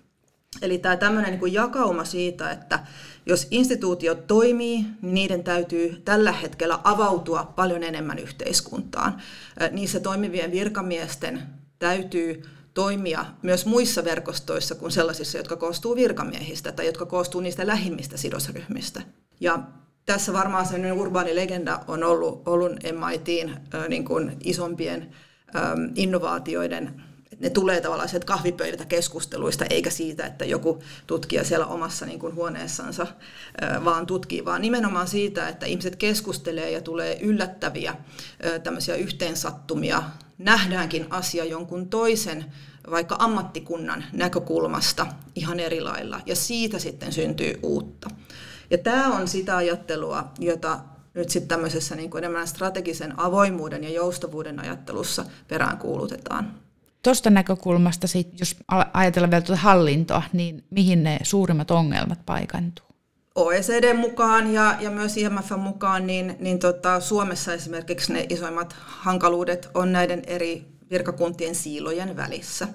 Eli 0.63 0.79
tämä 0.79 0.97
tämmöinen 0.97 1.31
niin 1.31 1.41
kuin 1.41 1.53
jakauma 1.53 2.05
siitä, 2.05 2.51
että 2.51 2.79
jos 3.27 3.49
instituutiot 3.51 4.27
toimii, 4.27 4.77
niin 4.79 5.15
niiden 5.15 5.45
täytyy 5.45 6.03
tällä 6.05 6.33
hetkellä 6.33 6.79
avautua 6.85 7.53
paljon 7.57 7.83
enemmän 7.83 8.19
yhteiskuntaan. 8.19 9.23
Niissä 9.71 10.01
toimivien 10.01 10.53
virkamiesten 10.53 11.43
täytyy 11.79 12.43
toimia 12.75 13.27
myös 13.43 13.67
muissa 13.67 14.05
verkostoissa 14.05 14.75
kuin 14.75 14.93
sellaisissa, 14.93 15.39
jotka 15.39 15.57
koostuu 15.57 15.97
virkamiehistä 15.97 16.73
tai 16.73 16.87
jotka 16.87 17.07
koostuu 17.07 17.41
niistä 17.41 17.67
lähimmistä 17.67 18.17
sidosryhmistä. 18.17 19.03
Ja 19.41 19.59
tässä 20.07 20.33
varmaan 20.33 20.67
sellainen 20.67 20.93
urbaani 20.93 21.35
legenda 21.35 21.81
on 21.89 22.05
ollut, 22.05 22.49
ollut 22.49 22.73
MITin 22.73 23.57
niin 23.89 24.05
kuin 24.05 24.37
isompien 24.45 25.15
innovaatioiden 25.95 27.03
ne 27.43 27.51
tulee 27.51 27.81
tavallaan 27.81 28.09
sieltä 28.09 28.27
kahvipöydältä 28.27 28.85
keskusteluista, 28.85 29.65
eikä 29.71 29.91
siitä, 29.91 30.27
että 30.27 30.45
joku 30.45 30.83
tutkija 31.07 31.45
siellä 31.45 31.67
omassa 31.67 32.07
niin 32.07 32.19
kuin 32.19 32.35
huoneessansa 32.35 33.07
vaan 33.85 34.07
tutkii, 34.07 34.45
vaan 34.45 34.63
nimenomaan 34.63 35.09
siitä, 35.09 35.49
että 35.49 35.67
ihmiset 35.67 35.97
keskustelee 35.97 36.71
ja 36.71 36.81
tulee 36.81 37.19
yllättäviä 37.21 37.95
tämmöisiä 38.63 38.95
yhteensattumia, 38.95 40.03
nähdäänkin 40.39 41.07
asia 41.11 41.45
jonkun 41.45 41.89
toisen 41.89 42.45
vaikka 42.91 43.17
ammattikunnan 43.19 44.05
näkökulmasta 44.13 45.07
ihan 45.35 45.61
eri 45.61 45.81
lailla, 45.81 46.21
ja 46.27 46.37
siitä 46.37 46.79
sitten 46.79 47.13
syntyy 47.13 47.59
uutta. 47.63 48.11
Ja 48.71 48.79
tämä 48.79 49.17
on 49.17 49.29
sitä 49.29 49.57
ajattelua, 49.57 50.33
jota 50.39 50.79
nyt 51.15 51.29
sitten 51.29 51.49
tämmöisessä 51.49 51.97
niin 51.97 52.11
kuin 52.11 52.25
enemmän 52.25 52.49
strategisen 52.49 53.21
avoimuuden 53.21 53.85
ja 53.85 53.91
joustavuuden 53.91 54.61
ajattelussa 54.61 55.25
peräänkuulutetaan. 55.49 56.55
Tuosta 57.03 57.31
näkökulmasta, 57.31 58.07
sit, 58.07 58.41
jos 58.41 58.57
ajatellaan 58.93 59.31
vielä 59.31 59.45
tuota 59.45 59.63
hallintoa, 59.63 60.23
niin 60.33 60.65
mihin 60.71 61.03
ne 61.03 61.19
suurimmat 61.23 61.71
ongelmat 61.71 62.27
paikantuu? 62.27 62.92
OECD 63.35 63.95
mukaan 63.95 64.53
ja, 64.53 64.77
ja 64.81 64.91
myös 64.91 65.17
IMF 65.17 65.51
mukaan, 65.57 66.07
niin, 66.07 66.37
niin 66.39 66.59
tota, 66.59 67.01
Suomessa 67.01 67.55
esimerkiksi 67.55 68.13
ne 68.13 68.27
isoimmat 68.29 68.77
hankaluudet 68.79 69.69
on 69.75 69.93
näiden 69.93 70.23
eri 70.27 70.67
virkakuntien 70.91 71.55
siilojen 71.55 72.17
välissä. 72.17 72.69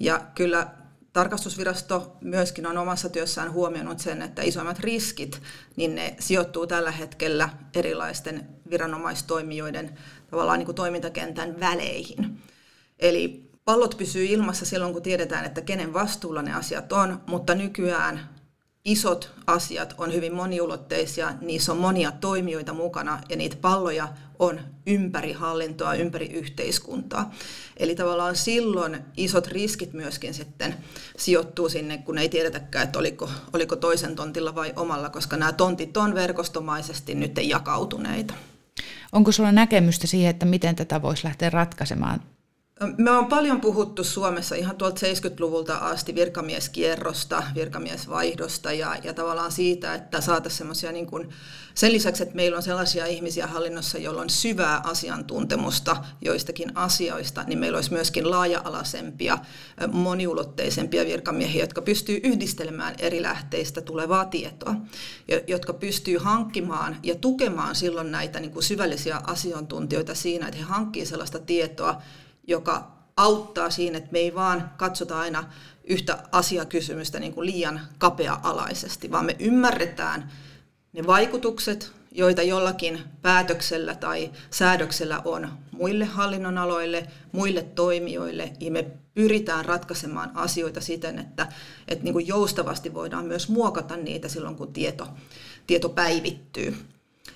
Ja 0.00 0.20
kyllä 0.34 0.66
tarkastusvirasto 1.12 2.16
myöskin 2.20 2.66
on 2.66 2.78
omassa 2.78 3.08
työssään 3.08 3.52
huomioinut 3.52 3.98
sen, 3.98 4.22
että 4.22 4.42
isoimmat 4.42 4.78
riskit, 4.78 5.42
niin 5.76 5.94
ne 5.94 6.16
sijoittuu 6.18 6.66
tällä 6.66 6.90
hetkellä 6.90 7.48
erilaisten 7.74 8.48
viranomaistoimijoiden 8.70 9.98
tavallaan 10.30 10.58
niin 10.58 10.66
kuin 10.66 10.76
toimintakentän 10.76 11.60
väleihin. 11.60 12.42
Eli 12.98 13.50
pallot 13.64 13.94
pysyy 13.98 14.24
ilmassa 14.24 14.66
silloin, 14.66 14.92
kun 14.92 15.02
tiedetään, 15.02 15.44
että 15.44 15.60
kenen 15.60 15.92
vastuulla 15.92 16.42
ne 16.42 16.54
asiat 16.54 16.92
on, 16.92 17.20
mutta 17.26 17.54
nykyään 17.54 18.33
isot 18.84 19.30
asiat 19.46 19.94
on 19.98 20.12
hyvin 20.12 20.34
moniulotteisia, 20.34 21.34
niissä 21.40 21.72
on 21.72 21.78
monia 21.78 22.12
toimijoita 22.12 22.72
mukana 22.72 23.20
ja 23.28 23.36
niitä 23.36 23.56
palloja 23.60 24.08
on 24.38 24.60
ympäri 24.86 25.32
hallintoa, 25.32 25.94
ympäri 25.94 26.26
yhteiskuntaa. 26.26 27.34
Eli 27.76 27.94
tavallaan 27.94 28.36
silloin 28.36 28.98
isot 29.16 29.46
riskit 29.46 29.92
myöskin 29.92 30.34
sitten 30.34 30.74
sijoittuu 31.16 31.68
sinne, 31.68 31.98
kun 31.98 32.18
ei 32.18 32.28
tiedetäkään, 32.28 32.84
että 32.84 32.98
oliko, 32.98 33.30
oliko 33.52 33.76
toisen 33.76 34.16
tontilla 34.16 34.54
vai 34.54 34.72
omalla, 34.76 35.10
koska 35.10 35.36
nämä 35.36 35.52
tontit 35.52 35.96
on 35.96 36.14
verkostomaisesti 36.14 37.14
nyt 37.14 37.32
jakautuneita. 37.42 38.34
Onko 39.12 39.32
sulla 39.32 39.52
näkemystä 39.52 40.06
siihen, 40.06 40.30
että 40.30 40.46
miten 40.46 40.76
tätä 40.76 41.02
voisi 41.02 41.24
lähteä 41.24 41.50
ratkaisemaan 41.50 42.20
me 42.98 43.10
on 43.10 43.26
paljon 43.26 43.60
puhuttu 43.60 44.04
Suomessa 44.04 44.54
ihan 44.54 44.76
tuolta 44.76 45.06
70-luvulta 45.06 45.76
asti 45.76 46.14
virkamieskierrosta, 46.14 47.42
virkamiesvaihdosta 47.54 48.72
ja, 48.72 48.96
ja 49.02 49.14
tavallaan 49.14 49.52
siitä, 49.52 49.94
että 49.94 50.20
saataisiin 50.20 50.58
semmoisia 50.58 50.92
niin 50.92 51.06
kuin, 51.06 51.28
sen 51.74 51.92
lisäksi, 51.92 52.22
että 52.22 52.34
meillä 52.34 52.56
on 52.56 52.62
sellaisia 52.62 53.06
ihmisiä 53.06 53.46
hallinnossa, 53.46 53.98
joilla 53.98 54.20
on 54.20 54.30
syvää 54.30 54.80
asiantuntemusta 54.84 55.96
joistakin 56.20 56.76
asioista, 56.76 57.44
niin 57.46 57.58
meillä 57.58 57.76
olisi 57.76 57.92
myöskin 57.92 58.30
laaja-alaisempia, 58.30 59.38
moniulotteisempia 59.92 61.04
virkamiehiä, 61.04 61.62
jotka 61.62 61.82
pystyy 61.82 62.20
yhdistelemään 62.22 62.94
eri 62.98 63.22
lähteistä 63.22 63.80
tulevaa 63.80 64.24
tietoa, 64.24 64.74
jotka 65.46 65.72
pystyy 65.72 66.18
hankkimaan 66.18 66.96
ja 67.02 67.14
tukemaan 67.14 67.74
silloin 67.74 68.12
näitä 68.12 68.40
niin 68.40 68.52
kuin 68.52 68.62
syvällisiä 68.62 69.20
asiantuntijoita 69.26 70.14
siinä, 70.14 70.48
että 70.48 70.58
he 70.58 70.64
hankkii 70.64 71.06
sellaista 71.06 71.38
tietoa, 71.38 72.02
joka 72.46 72.94
auttaa 73.16 73.70
siinä, 73.70 73.98
että 73.98 74.12
me 74.12 74.18
ei 74.18 74.34
vaan 74.34 74.70
katsota 74.76 75.18
aina 75.18 75.44
yhtä 75.84 76.18
asiakysymystä 76.32 77.20
niin 77.20 77.34
kuin 77.34 77.46
liian 77.46 77.80
kapea-alaisesti, 77.98 79.10
vaan 79.10 79.24
me 79.24 79.36
ymmärretään 79.38 80.32
ne 80.92 81.06
vaikutukset, 81.06 81.92
joita 82.12 82.42
jollakin 82.42 83.00
päätöksellä 83.22 83.94
tai 83.94 84.30
säädöksellä 84.50 85.22
on 85.24 85.48
muille 85.70 86.04
hallinnonaloille, 86.04 87.06
muille 87.32 87.62
toimijoille, 87.62 88.52
ja 88.60 88.70
me 88.70 88.90
pyritään 89.14 89.64
ratkaisemaan 89.64 90.30
asioita 90.34 90.80
siten, 90.80 91.18
että, 91.18 91.46
että 91.88 92.04
niin 92.04 92.12
kuin 92.12 92.26
joustavasti 92.26 92.94
voidaan 92.94 93.24
myös 93.24 93.48
muokata 93.48 93.96
niitä 93.96 94.28
silloin, 94.28 94.56
kun 94.56 94.72
tieto, 94.72 95.08
tieto 95.66 95.88
päivittyy. 95.88 96.76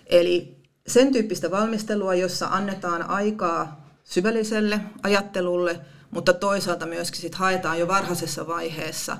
Eli 0.06 0.56
sen 0.86 1.12
tyyppistä 1.12 1.50
valmistelua, 1.50 2.14
jossa 2.14 2.46
annetaan 2.46 3.02
aikaa 3.02 3.87
syvälliselle 4.08 4.80
ajattelulle, 5.02 5.80
mutta 6.10 6.32
toisaalta 6.32 6.86
myöskin 6.86 7.20
sit 7.20 7.34
haetaan 7.34 7.78
jo 7.78 7.88
varhaisessa 7.88 8.46
vaiheessa 8.46 9.16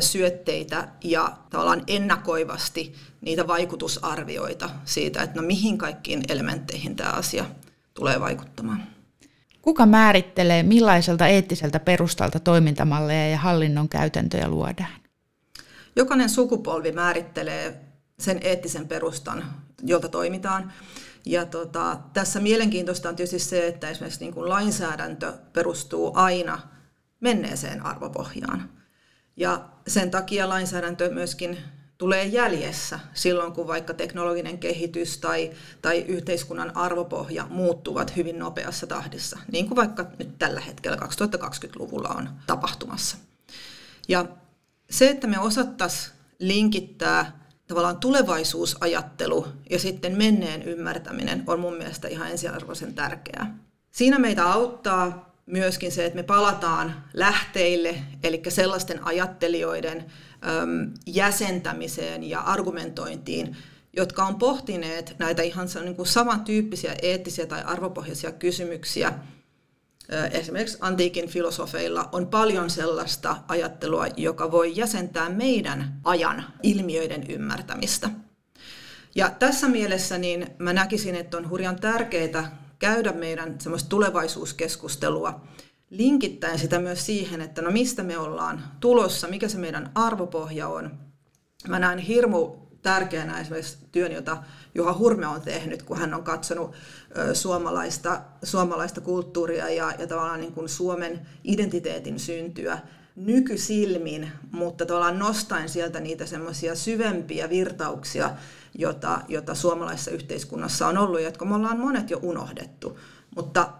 syötteitä 0.00 0.88
ja 1.04 1.36
tavallaan 1.50 1.82
ennakoivasti 1.86 2.94
niitä 3.20 3.46
vaikutusarvioita 3.46 4.70
siitä, 4.84 5.22
että 5.22 5.40
no 5.40 5.46
mihin 5.46 5.78
kaikkiin 5.78 6.22
elementteihin 6.28 6.96
tämä 6.96 7.10
asia 7.10 7.44
tulee 7.94 8.20
vaikuttamaan. 8.20 8.82
Kuka 9.62 9.86
määrittelee, 9.86 10.62
millaiselta 10.62 11.26
eettiseltä 11.26 11.80
perustalta 11.80 12.40
toimintamalleja 12.40 13.28
ja 13.28 13.38
hallinnon 13.38 13.88
käytäntöjä 13.88 14.48
luodaan? 14.48 14.92
Jokainen 15.96 16.30
sukupolvi 16.30 16.92
määrittelee 16.92 17.80
sen 18.18 18.38
eettisen 18.42 18.88
perustan, 18.88 19.44
jolta 19.82 20.08
toimitaan. 20.08 20.72
Ja 21.26 21.46
tota, 21.46 21.98
tässä 22.12 22.40
mielenkiintoista 22.40 23.08
on 23.08 23.16
tietysti 23.16 23.38
se, 23.38 23.66
että 23.66 23.88
esimerkiksi 23.88 24.20
niin 24.20 24.34
kuin 24.34 24.48
lainsäädäntö 24.48 25.32
perustuu 25.52 26.12
aina 26.14 26.58
menneeseen 27.20 27.86
arvopohjaan. 27.86 28.70
Ja 29.36 29.68
sen 29.86 30.10
takia 30.10 30.48
lainsäädäntö 30.48 31.10
myöskin 31.10 31.58
tulee 31.98 32.24
jäljessä 32.24 33.00
silloin, 33.14 33.52
kun 33.52 33.66
vaikka 33.66 33.94
teknologinen 33.94 34.58
kehitys 34.58 35.18
tai, 35.18 35.50
tai 35.82 36.04
yhteiskunnan 36.08 36.76
arvopohja 36.76 37.46
muuttuvat 37.50 38.16
hyvin 38.16 38.38
nopeassa 38.38 38.86
tahdissa, 38.86 39.38
niin 39.52 39.66
kuin 39.68 39.76
vaikka 39.76 40.06
nyt 40.18 40.38
tällä 40.38 40.60
hetkellä 40.60 40.96
2020-luvulla 40.96 42.08
on 42.08 42.28
tapahtumassa. 42.46 43.16
Ja 44.08 44.26
se, 44.90 45.08
että 45.10 45.26
me 45.26 45.38
osattaisiin 45.38 46.16
linkittää 46.38 47.45
tavallaan 47.66 47.96
tulevaisuusajattelu 47.96 49.46
ja 49.70 49.78
sitten 49.78 50.18
menneen 50.18 50.62
ymmärtäminen 50.62 51.44
on 51.46 51.60
mun 51.60 51.76
mielestä 51.76 52.08
ihan 52.08 52.30
ensiarvoisen 52.30 52.94
tärkeää. 52.94 53.58
Siinä 53.90 54.18
meitä 54.18 54.52
auttaa 54.52 55.34
myöskin 55.46 55.92
se, 55.92 56.04
että 56.04 56.16
me 56.16 56.22
palataan 56.22 57.04
lähteille, 57.14 57.94
eli 58.22 58.42
sellaisten 58.48 59.04
ajattelijoiden 59.04 59.98
äm, 59.98 60.90
jäsentämiseen 61.06 62.24
ja 62.24 62.40
argumentointiin, 62.40 63.56
jotka 63.96 64.24
on 64.24 64.38
pohtineet 64.38 65.16
näitä 65.18 65.42
ihan 65.42 65.68
niin 65.84 65.96
kuin 65.96 66.06
samantyyppisiä 66.06 66.96
eettisiä 67.02 67.46
tai 67.46 67.62
arvopohjaisia 67.62 68.32
kysymyksiä– 68.32 69.12
Esimerkiksi 70.30 70.78
antiikin 70.80 71.28
filosofeilla 71.28 72.08
on 72.12 72.26
paljon 72.26 72.70
sellaista 72.70 73.36
ajattelua, 73.48 74.06
joka 74.16 74.50
voi 74.50 74.76
jäsentää 74.76 75.28
meidän 75.28 76.00
ajan 76.04 76.44
ilmiöiden 76.62 77.24
ymmärtämistä. 77.28 78.10
Ja 79.14 79.30
tässä 79.30 79.68
mielessä 79.68 80.18
niin 80.18 80.46
mä 80.58 80.72
näkisin, 80.72 81.14
että 81.14 81.36
on 81.36 81.50
hurjan 81.50 81.80
tärkeää 81.80 82.56
käydä 82.78 83.12
meidän 83.12 83.60
semmoista 83.60 83.88
tulevaisuuskeskustelua, 83.88 85.40
linkittäen 85.90 86.58
sitä 86.58 86.78
myös 86.78 87.06
siihen, 87.06 87.40
että 87.40 87.62
no 87.62 87.70
mistä 87.70 88.02
me 88.02 88.18
ollaan 88.18 88.64
tulossa, 88.80 89.28
mikä 89.28 89.48
se 89.48 89.58
meidän 89.58 89.90
arvopohja 89.94 90.68
on. 90.68 90.98
Mä 91.68 91.78
näen 91.78 91.98
hirmu 91.98 92.65
tärkeänä 92.82 93.40
esimerkiksi 93.40 93.78
työn, 93.92 94.12
jota 94.12 94.42
Juha 94.74 94.92
Hurme 94.92 95.26
on 95.26 95.40
tehnyt, 95.40 95.82
kun 95.82 95.98
hän 95.98 96.14
on 96.14 96.22
katsonut 96.22 96.74
suomalaista, 97.32 98.20
suomalaista 98.42 99.00
kulttuuria 99.00 99.70
ja, 99.70 99.92
ja 99.98 100.06
tavallaan 100.06 100.40
niin 100.40 100.52
kuin 100.52 100.68
Suomen 100.68 101.26
identiteetin 101.44 102.18
syntyä 102.18 102.78
nykysilmin, 103.16 104.32
mutta 104.50 104.86
tavallaan 104.86 105.18
nostaen 105.18 105.68
sieltä 105.68 106.00
niitä 106.00 106.26
semmoisia 106.26 106.74
syvempiä 106.74 107.50
virtauksia, 107.50 108.30
jota, 108.74 109.20
jota 109.28 109.54
suomalaisessa 109.54 110.10
yhteiskunnassa 110.10 110.86
on 110.86 110.98
ollut, 110.98 111.20
jotka 111.20 111.44
me 111.44 111.54
ollaan 111.54 111.78
monet 111.78 112.10
jo 112.10 112.18
unohdettu. 112.22 112.98
Mutta 113.36 113.72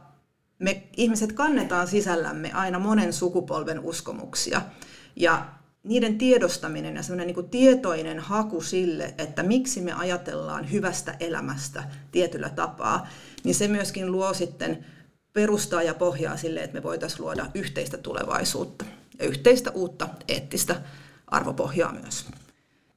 me 0.58 0.82
ihmiset 0.96 1.32
kannetaan 1.32 1.86
sisällämme 1.86 2.52
aina 2.52 2.78
monen 2.78 3.12
sukupolven 3.12 3.80
uskomuksia. 3.80 4.62
Ja 5.16 5.46
niiden 5.86 6.18
tiedostaminen 6.18 6.96
ja 6.96 7.02
semmoinen 7.02 7.34
niin 7.34 7.50
tietoinen 7.50 8.20
haku 8.20 8.60
sille, 8.60 9.14
että 9.18 9.42
miksi 9.42 9.80
me 9.80 9.92
ajatellaan 9.92 10.72
hyvästä 10.72 11.16
elämästä 11.20 11.84
tietyllä 12.12 12.48
tapaa, 12.48 13.08
niin 13.44 13.54
se 13.54 13.68
myöskin 13.68 14.12
luo 14.12 14.34
sitten 14.34 14.84
perustaa 15.32 15.82
ja 15.82 15.94
pohjaa 15.94 16.36
sille, 16.36 16.60
että 16.60 16.74
me 16.74 16.82
voitaisiin 16.82 17.22
luoda 17.22 17.46
yhteistä 17.54 17.98
tulevaisuutta 17.98 18.84
ja 19.18 19.26
yhteistä 19.26 19.70
uutta 19.70 20.08
eettistä 20.28 20.80
arvopohjaa 21.26 21.92
myös. 21.92 22.26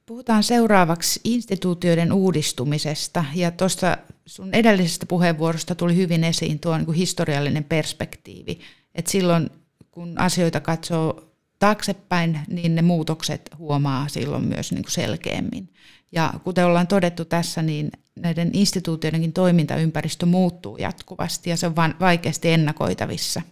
Puhutaan 0.06 0.42
seuraavaksi 0.42 1.20
instituutioiden 1.24 2.12
uudistumisesta 2.12 3.24
ja 3.34 3.50
tuosta 3.50 3.98
sun 4.26 4.54
edellisestä 4.54 5.06
puheenvuorosta 5.06 5.74
tuli 5.74 5.96
hyvin 5.96 6.24
esiin 6.24 6.58
tuo 6.58 6.78
niin 6.78 6.92
historiallinen 6.92 7.64
perspektiivi, 7.64 8.60
että 8.94 9.10
silloin 9.10 9.50
kun 9.90 10.18
asioita 10.18 10.60
katsoo 10.60 11.29
taaksepäin, 11.60 12.40
niin 12.48 12.74
ne 12.74 12.82
muutokset 12.82 13.50
huomaa 13.58 14.08
silloin 14.08 14.44
myös 14.44 14.72
niin 14.72 14.82
kuin 14.82 14.92
selkeämmin. 14.92 15.68
Ja 16.12 16.32
kuten 16.44 16.66
ollaan 16.66 16.86
todettu 16.86 17.24
tässä, 17.24 17.62
niin 17.62 17.90
näiden 18.18 18.50
instituutioidenkin 18.52 19.32
toimintaympäristö 19.32 20.26
muuttuu 20.26 20.76
jatkuvasti 20.76 21.50
ja 21.50 21.56
se 21.56 21.66
on 21.66 21.76
vain 21.76 21.94
vaikeasti 22.00 22.48
ennakoitavissa. 22.50 23.42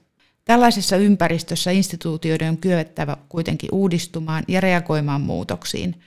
Tällaisessa 0.44 0.96
ympäristössä 0.96 1.70
instituutioiden 1.70 2.50
on 2.50 2.58
kyettävä 2.58 3.16
kuitenkin 3.28 3.70
uudistumaan 3.72 4.44
ja 4.48 4.60
reagoimaan 4.60 5.20
muutoksiin, 5.20 6.00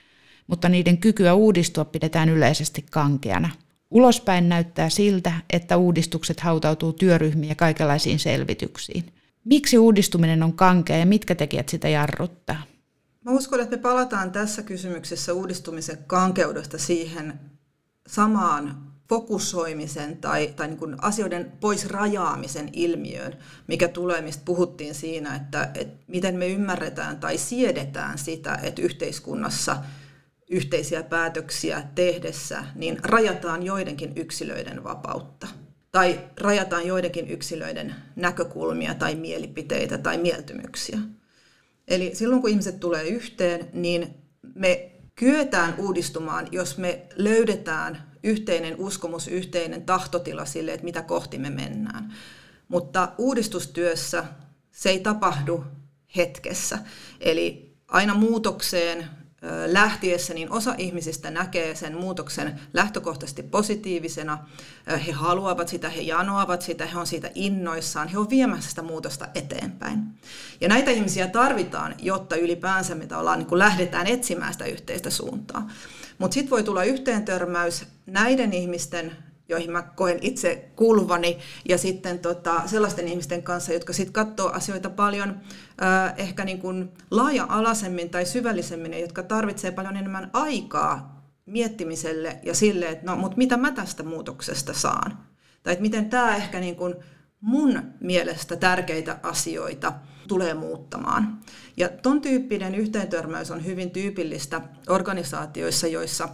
mutta 0.46 0.68
niiden 0.68 0.98
kykyä 0.98 1.34
uudistua 1.34 1.84
pidetään 1.84 2.28
yleisesti 2.28 2.84
kankeana. 2.90 3.50
Ulospäin 3.90 4.48
näyttää 4.48 4.90
siltä, 4.90 5.32
että 5.50 5.76
uudistukset 5.76 6.40
hautautuu 6.40 6.92
työryhmiin 6.92 7.48
ja 7.48 7.54
kaikenlaisiin 7.54 8.18
selvityksiin– 8.18 9.04
Miksi 9.44 9.78
uudistuminen 9.78 10.42
on 10.42 10.52
kankea 10.52 10.96
ja 10.96 11.06
mitkä 11.06 11.34
tekijät 11.34 11.68
sitä 11.68 11.88
jarruttaa? 11.88 12.62
Mä 13.24 13.32
uskon, 13.32 13.60
että 13.60 13.76
me 13.76 13.82
palataan 13.82 14.32
tässä 14.32 14.62
kysymyksessä 14.62 15.32
uudistumisen 15.32 15.98
kankeudesta 16.06 16.78
siihen 16.78 17.40
samaan 18.06 18.92
fokusoimisen 19.08 20.16
tai, 20.16 20.52
tai 20.56 20.68
niin 20.68 20.78
kuin 20.78 21.04
asioiden 21.04 21.52
pois 21.60 21.86
rajaamisen 21.86 22.68
ilmiöön, 22.72 23.38
mikä 23.66 23.88
tulee, 23.88 24.20
mistä 24.20 24.42
puhuttiin 24.44 24.94
siinä, 24.94 25.36
että, 25.36 25.70
että 25.74 26.04
miten 26.06 26.36
me 26.36 26.48
ymmärretään 26.48 27.20
tai 27.20 27.38
siedetään 27.38 28.18
sitä, 28.18 28.58
että 28.62 28.82
yhteiskunnassa 28.82 29.76
yhteisiä 30.50 31.02
päätöksiä 31.02 31.82
tehdessä, 31.94 32.64
niin 32.74 32.98
rajataan 33.02 33.62
joidenkin 33.62 34.12
yksilöiden 34.16 34.84
vapautta– 34.84 35.48
tai 35.92 36.20
rajataan 36.40 36.86
joidenkin 36.86 37.28
yksilöiden 37.28 37.94
näkökulmia 38.16 38.94
tai 38.94 39.14
mielipiteitä 39.14 39.98
tai 39.98 40.18
mieltymyksiä. 40.18 40.98
Eli 41.88 42.14
silloin 42.14 42.40
kun 42.40 42.50
ihmiset 42.50 42.80
tulee 42.80 43.04
yhteen, 43.08 43.68
niin 43.72 44.14
me 44.54 44.90
kyetään 45.14 45.74
uudistumaan, 45.78 46.48
jos 46.52 46.78
me 46.78 47.06
löydetään 47.16 48.12
yhteinen 48.22 48.76
uskomus, 48.78 49.28
yhteinen 49.28 49.82
tahtotila 49.82 50.44
sille, 50.44 50.72
että 50.72 50.84
mitä 50.84 51.02
kohti 51.02 51.38
me 51.38 51.50
mennään. 51.50 52.14
Mutta 52.68 53.12
uudistustyössä 53.18 54.24
se 54.70 54.90
ei 54.90 55.00
tapahdu 55.00 55.64
hetkessä. 56.16 56.78
Eli 57.20 57.74
aina 57.88 58.14
muutokseen 58.14 59.08
lähtiessä, 59.66 60.34
niin 60.34 60.52
osa 60.52 60.74
ihmisistä 60.78 61.30
näkee 61.30 61.74
sen 61.74 61.96
muutoksen 61.96 62.60
lähtökohtaisesti 62.72 63.42
positiivisena. 63.42 64.38
He 65.06 65.12
haluavat 65.12 65.68
sitä, 65.68 65.88
he 65.88 66.00
janoavat 66.00 66.62
sitä, 66.62 66.86
he 66.86 66.98
on 66.98 67.06
siitä 67.06 67.30
innoissaan, 67.34 68.08
he 68.08 68.18
on 68.18 68.30
viemässä 68.30 68.70
sitä 68.70 68.82
muutosta 68.82 69.28
eteenpäin. 69.34 69.98
Ja 70.60 70.68
näitä 70.68 70.90
ihmisiä 70.90 71.26
tarvitaan, 71.26 71.94
jotta 71.98 72.36
ylipäänsä 72.36 72.94
mitä 72.94 73.18
ollaan, 73.18 73.38
niin 73.38 73.58
lähdetään 73.58 74.06
etsimään 74.06 74.52
sitä 74.52 74.64
yhteistä 74.64 75.10
suuntaa. 75.10 75.70
Mutta 76.18 76.34
sitten 76.34 76.50
voi 76.50 76.62
tulla 76.62 76.84
yhteentörmäys 76.84 77.84
näiden 78.06 78.52
ihmisten 78.52 79.16
joihin 79.48 79.72
mä 79.72 79.82
koen 79.82 80.18
itse 80.20 80.70
kuuluvani, 80.76 81.38
ja 81.68 81.78
sitten 81.78 82.18
tota, 82.18 82.62
sellaisten 82.66 83.08
ihmisten 83.08 83.42
kanssa, 83.42 83.72
jotka 83.72 83.92
sitten 83.92 84.12
katsoo 84.12 84.50
asioita 84.50 84.90
paljon 84.90 85.30
äh, 85.82 86.14
ehkä 86.16 86.44
niin 86.44 86.60
kuin 86.60 86.92
laaja-alaisemmin 87.10 88.10
tai 88.10 88.24
syvällisemmin, 88.24 89.00
jotka 89.00 89.22
tarvitsee 89.22 89.70
paljon 89.70 89.96
enemmän 89.96 90.30
aikaa 90.32 91.22
miettimiselle 91.46 92.40
ja 92.42 92.54
sille, 92.54 92.88
että 92.88 93.06
no, 93.06 93.16
mutta 93.16 93.36
mitä 93.36 93.56
mä 93.56 93.72
tästä 93.72 94.02
muutoksesta 94.02 94.72
saan? 94.72 95.18
Tai 95.62 95.72
että 95.72 95.82
miten 95.82 96.10
tämä 96.10 96.36
ehkä 96.36 96.60
niin 96.60 96.76
kuin 96.76 96.94
mun 97.40 97.82
mielestä 98.00 98.56
tärkeitä 98.56 99.18
asioita 99.22 99.92
tulee 100.28 100.54
muuttamaan. 100.54 101.40
Ja 101.76 101.88
ton 101.88 102.20
tyyppinen 102.20 102.74
yhteentörmäys 102.74 103.50
on 103.50 103.64
hyvin 103.64 103.90
tyypillistä 103.90 104.60
organisaatioissa, 104.88 105.86
joissa, 105.86 106.28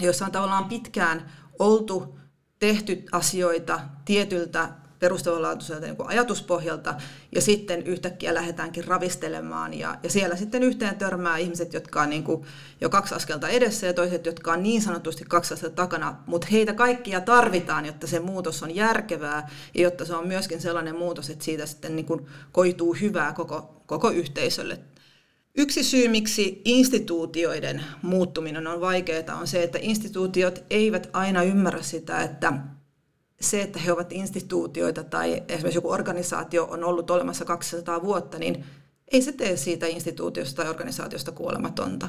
joissa 0.00 0.24
on 0.24 0.32
tavallaan 0.32 0.64
pitkään 0.64 1.32
oltu 1.58 2.18
tehty 2.66 3.04
asioita 3.12 3.80
tietyltä 4.04 4.68
perustavanlaatuiselta 4.98 5.86
niin 5.86 5.96
ajatuspohjalta, 6.06 6.94
ja 7.34 7.40
sitten 7.40 7.82
yhtäkkiä 7.82 8.34
lähdetäänkin 8.34 8.84
ravistelemaan, 8.84 9.74
ja, 9.74 9.98
ja 10.02 10.10
siellä 10.10 10.36
sitten 10.36 10.62
yhteen 10.62 10.96
törmää 10.96 11.38
ihmiset, 11.38 11.72
jotka 11.72 12.02
on 12.02 12.10
niin 12.10 12.24
kuin 12.24 12.44
jo 12.80 12.90
kaksi 12.90 13.14
askelta 13.14 13.48
edessä, 13.48 13.86
ja 13.86 13.94
toiset, 13.94 14.26
jotka 14.26 14.52
on 14.52 14.62
niin 14.62 14.82
sanotusti 14.82 15.24
kaksi 15.24 15.54
askelta 15.54 15.76
takana, 15.76 16.16
mutta 16.26 16.46
heitä 16.52 16.72
kaikkia 16.72 17.20
tarvitaan, 17.20 17.86
jotta 17.86 18.06
se 18.06 18.20
muutos 18.20 18.62
on 18.62 18.74
järkevää, 18.74 19.50
ja 19.74 19.82
jotta 19.82 20.04
se 20.04 20.14
on 20.14 20.28
myöskin 20.28 20.60
sellainen 20.60 20.96
muutos, 20.96 21.30
että 21.30 21.44
siitä 21.44 21.66
sitten 21.66 21.96
niin 21.96 22.06
kuin 22.06 22.26
koituu 22.52 22.94
hyvää 23.00 23.32
koko, 23.32 23.82
koko 23.86 24.10
yhteisölle 24.10 24.78
Yksi 25.56 25.84
syy, 25.84 26.08
miksi 26.08 26.62
instituutioiden 26.64 27.84
muuttuminen 28.02 28.66
on 28.66 28.80
vaikeaa, 28.80 29.38
on 29.40 29.46
se, 29.46 29.62
että 29.62 29.78
instituutiot 29.82 30.64
eivät 30.70 31.10
aina 31.12 31.42
ymmärrä 31.42 31.82
sitä, 31.82 32.22
että 32.22 32.52
se, 33.40 33.62
että 33.62 33.78
he 33.78 33.92
ovat 33.92 34.12
instituutioita 34.12 35.04
tai 35.04 35.42
esimerkiksi 35.48 35.78
joku 35.78 35.90
organisaatio 35.90 36.64
on 36.64 36.84
ollut 36.84 37.10
olemassa 37.10 37.44
200 37.44 38.02
vuotta, 38.02 38.38
niin 38.38 38.64
ei 39.12 39.22
se 39.22 39.32
tee 39.32 39.56
siitä 39.56 39.86
instituutiosta 39.86 40.62
tai 40.62 40.70
organisaatiosta 40.70 41.32
kuolematonta. 41.32 42.08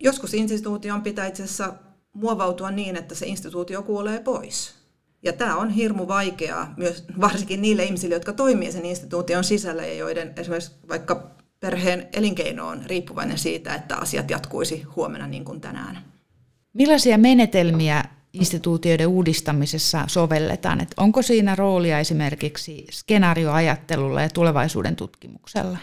Joskus 0.00 0.34
instituution 0.34 1.02
pitää 1.02 1.26
itse 1.26 1.42
asiassa 1.42 1.74
muovautua 2.12 2.70
niin, 2.70 2.96
että 2.96 3.14
se 3.14 3.26
instituutio 3.26 3.82
kuolee 3.82 4.20
pois. 4.20 4.74
Ja 5.22 5.32
tämä 5.32 5.56
on 5.56 5.70
hirmu 5.70 6.08
vaikeaa 6.08 6.74
myös 6.76 7.04
varsinkin 7.20 7.62
niille 7.62 7.84
ihmisille, 7.84 8.14
jotka 8.14 8.32
toimii 8.32 8.72
sen 8.72 8.84
instituution 8.84 9.44
sisällä 9.44 9.86
ja 9.86 9.94
joiden 9.94 10.32
esimerkiksi 10.36 10.72
vaikka 10.88 11.34
perheen 11.64 12.08
elinkeino 12.12 12.68
on 12.68 12.82
riippuvainen 12.86 13.38
siitä, 13.38 13.74
että 13.74 13.96
asiat 13.96 14.30
jatkuisi 14.30 14.82
huomenna 14.82 15.26
niin 15.26 15.44
kuin 15.44 15.60
tänään. 15.60 16.04
Millaisia 16.72 17.18
menetelmiä 17.18 18.04
instituutioiden 18.32 19.06
uudistamisessa 19.06 20.04
sovelletaan? 20.06 20.80
Että 20.80 20.94
onko 20.96 21.22
siinä 21.22 21.54
roolia 21.54 21.98
esimerkiksi 21.98 22.86
skenaarioajattelulla 22.90 24.22
ja 24.22 24.28
tulevaisuuden 24.28 24.96
tutkimuksella? 24.96 25.78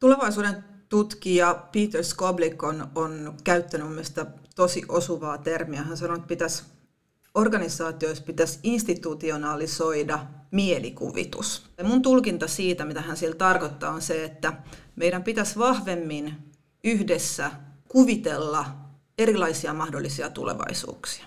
Tulevaisuuden 0.00 0.64
tutkija 0.88 1.54
Peter 1.72 2.04
Skoblik 2.04 2.62
on, 2.62 2.88
on 2.94 3.34
käyttänyt 3.44 3.88
mielestäni 3.88 4.30
tosi 4.56 4.82
osuvaa 4.88 5.38
termiä. 5.38 5.82
Hän 5.82 5.96
sanoi, 5.96 6.16
että 6.16 6.28
pitäisi, 6.28 6.62
organisaatioissa 7.34 8.24
pitäisi 8.24 8.58
institutionalisoida 8.62 10.26
mielikuvitus. 10.50 11.66
Ja 11.78 11.84
mun 11.84 12.02
tulkinta 12.02 12.48
siitä, 12.48 12.84
mitä 12.84 13.00
hän 13.00 13.16
sillä 13.16 13.34
tarkoittaa, 13.34 13.92
on 13.92 14.02
se, 14.02 14.24
että 14.24 14.52
meidän 14.96 15.24
pitäisi 15.24 15.58
vahvemmin 15.58 16.34
yhdessä 16.84 17.50
kuvitella 17.88 18.66
erilaisia 19.18 19.74
mahdollisia 19.74 20.30
tulevaisuuksia. 20.30 21.24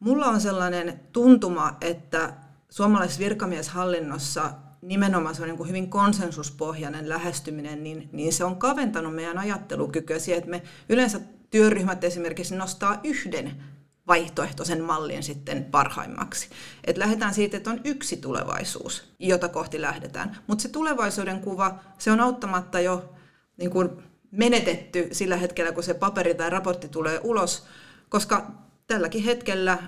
Mulla 0.00 0.26
on 0.26 0.40
sellainen 0.40 1.00
tuntuma, 1.12 1.76
että 1.80 2.34
suomalaisessa 2.68 3.20
virkamieshallinnossa 3.20 4.52
nimenomaan 4.82 5.34
se 5.34 5.42
on 5.42 5.48
niin 5.48 5.68
hyvin 5.68 5.90
konsensuspohjainen 5.90 7.08
lähestyminen, 7.08 7.82
niin, 7.82 8.08
niin 8.12 8.32
se 8.32 8.44
on 8.44 8.56
kaventanut 8.56 9.14
meidän 9.14 9.38
ajattelukykyä 9.38 10.18
siihen, 10.18 10.38
että 10.38 10.50
me 10.50 10.62
yleensä 10.88 11.20
työryhmät 11.50 12.04
esimerkiksi 12.04 12.56
nostaa 12.56 13.00
yhden 13.04 13.62
vaihtoehtoisen 14.08 14.82
mallin 14.82 15.22
sitten 15.22 15.64
parhaimmaksi. 15.64 16.48
Et 16.84 16.96
lähdetään 16.96 17.34
siitä, 17.34 17.56
että 17.56 17.70
on 17.70 17.80
yksi 17.84 18.16
tulevaisuus, 18.16 19.12
jota 19.18 19.48
kohti 19.48 19.80
lähdetään. 19.80 20.38
Mutta 20.46 20.62
se 20.62 20.68
tulevaisuuden 20.68 21.40
kuva, 21.40 21.78
se 21.98 22.10
on 22.10 22.20
auttamatta 22.20 22.80
jo 22.80 23.14
niin 23.56 23.70
kuin 23.70 23.90
menetetty 24.30 25.08
sillä 25.12 25.36
hetkellä, 25.36 25.72
kun 25.72 25.82
se 25.82 25.94
paperi 25.94 26.34
tai 26.34 26.50
raportti 26.50 26.88
tulee 26.88 27.20
ulos, 27.22 27.66
koska 28.08 28.50
tälläkin 28.86 29.24
hetkellä, 29.24 29.78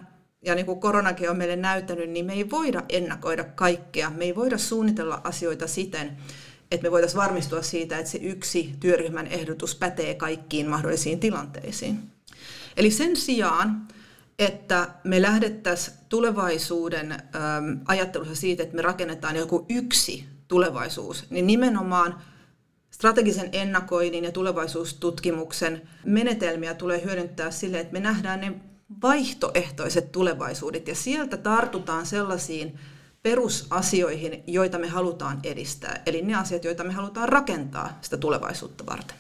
ja 0.44 0.54
niin 0.54 0.66
kuin 0.66 0.80
koronakin 0.80 1.30
on 1.30 1.37
meille 1.37 1.56
näyttänyt, 1.56 2.11
niin 2.11 2.26
me 2.26 2.33
ei 2.33 2.50
voida 2.50 2.83
ennakoida 2.88 3.44
kaikkea. 3.44 4.11
Me 4.11 4.24
ei 4.24 4.37
voida 4.37 4.59
suunnitella 4.59 5.20
asioita 5.24 5.66
siten, 5.66 6.16
että 6.70 6.87
me 6.87 6.90
voitaisiin 6.90 7.20
varmistua 7.20 7.62
siitä, 7.62 7.98
että 7.98 8.11
se 8.11 8.18
yksi 8.18 8.74
työryhmän 8.80 9.26
ehdotus 9.26 9.74
pätee 9.74 10.14
kaikkiin 10.14 10.68
mahdollisiin 10.68 11.20
tilanteisiin. 11.20 12.11
Eli 12.76 12.90
sen 12.90 13.16
sijaan, 13.16 13.88
että 14.40 14.88
me 15.05 15.22
lähdettäisiin 15.22 15.96
tulevaisuuden 16.09 17.12
äm, 17.12 17.20
ajattelussa 17.85 18.35
siitä, 18.35 18.62
että 18.62 18.76
me 18.76 18.83
rakennetaan 18.83 19.37
joku 19.37 19.66
yksi 19.68 20.24
tulevaisuus, 20.48 21.31
niin 21.31 21.46
nimenomaan 21.46 22.22
strategisen 22.90 23.48
ennakoinnin 23.53 24.24
ja 24.24 24.33
tulevaisuustutkimuksen 24.33 25.83
menetelmiä 26.05 26.74
tulee 26.74 27.05
hyödyntää 27.05 27.50
sille, 27.50 27.81
että 27.81 27.92
me 27.92 28.00
nähdään 28.00 28.40
ne 28.40 28.53
vaihtoehtoiset 29.03 30.12
tulevaisuudet 30.12 30.88
ja 30.88 30.94
sieltä 30.94 31.37
tartutaan 31.37 32.07
sellaisiin 32.07 32.79
perusasioihin, 33.22 34.44
joita 34.46 34.79
me 34.79 34.88
halutaan 34.88 35.40
edistää, 35.42 36.03
eli 36.07 36.22
ne 36.22 36.35
asiat, 36.35 36.64
joita 36.64 36.85
me 36.85 36.92
halutaan 36.92 37.29
rakentaa 37.29 37.98
sitä 38.00 38.16
tulevaisuutta 38.16 38.87
varten. 38.87 39.16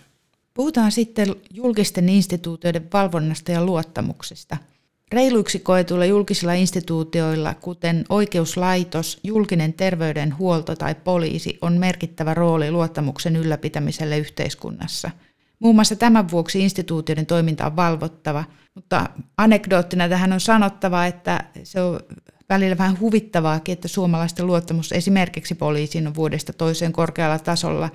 Puhutaan 0.54 0.92
sitten 0.92 1.34
julkisten 1.50 2.08
instituutioiden 2.08 2.88
valvonnasta 2.92 3.52
ja 3.52 3.64
luottamuksesta– 3.64 4.56
Reiluiksi 5.12 5.58
koetuilla 5.58 6.04
julkisilla 6.04 6.52
instituutioilla, 6.52 7.54
kuten 7.54 8.04
oikeuslaitos, 8.08 9.20
julkinen 9.24 9.72
terveydenhuolto 9.72 10.76
tai 10.76 10.94
poliisi, 10.94 11.58
on 11.60 11.72
merkittävä 11.72 12.34
rooli 12.34 12.70
luottamuksen 12.70 13.36
ylläpitämiselle 13.36 14.18
yhteiskunnassa. 14.18 15.10
Muun 15.58 15.74
muassa 15.74 15.96
tämän 15.96 16.30
vuoksi 16.30 16.60
instituutioiden 16.60 17.26
toiminta 17.26 17.66
on 17.66 17.76
valvottava, 17.76 18.44
mutta 18.74 19.06
anekdoottina 19.36 20.08
tähän 20.08 20.32
on 20.32 20.40
sanottava, 20.40 21.06
että 21.06 21.44
se 21.62 21.80
on 21.82 22.00
välillä 22.48 22.78
vähän 22.78 23.00
huvittavaakin, 23.00 23.72
että 23.72 23.88
suomalaisten 23.88 24.46
luottamus 24.46 24.92
esimerkiksi 24.92 25.54
poliisiin 25.54 26.06
on 26.06 26.14
vuodesta 26.14 26.52
toiseen 26.52 26.92
korkealla 26.92 27.38
tasolla 27.38 27.90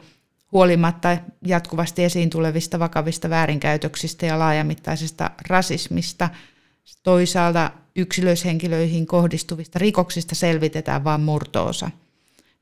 huolimatta 0.52 1.18
jatkuvasti 1.46 2.04
esiin 2.04 2.30
tulevista 2.30 2.80
vakavista 2.80 3.30
väärinkäytöksistä 3.30 4.26
ja 4.26 4.40
laajamittaisesta 4.40 5.32
rasismista– 5.50 6.30
Toisaalta 7.04 7.72
yksilöishenkilöihin 7.96 9.08
kohdistuvista 9.08 9.80
rikoksista 9.80 10.36
selvitetään 10.36 11.04
vain 11.04 11.22
murtoosa. 11.22 11.92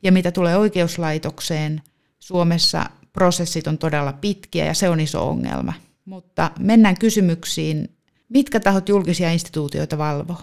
Ja 0.03 0.11
mitä 0.11 0.31
tulee 0.31 0.57
oikeuslaitokseen, 0.57 1.81
Suomessa 2.19 2.85
prosessit 3.13 3.67
on 3.67 3.77
todella 3.77 4.13
pitkiä 4.13 4.65
ja 4.65 4.73
se 4.73 4.89
on 4.89 4.99
iso 4.99 5.29
ongelma. 5.29 5.73
Mutta 6.05 6.51
mennään 6.59 6.99
kysymyksiin. 6.99 7.89
Mitkä 8.29 8.59
tahot 8.59 8.89
julkisia 8.89 9.31
instituutioita 9.31 9.97
valvoo? 9.97 10.37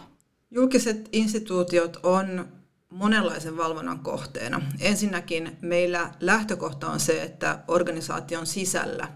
Julkiset 0.51 1.09
instituutiot 1.13 1.97
on 2.03 2.49
monenlaisen 2.91 3.57
valvonnan 3.57 3.99
kohteena. 3.99 4.61
Ensinnäkin 4.81 5.57
meillä 5.63 6.11
lähtökohta 6.21 6.91
on 6.91 7.01
se, 7.01 7.23
että 7.23 7.59
organisaation 7.69 8.47
sisällä 8.47 9.09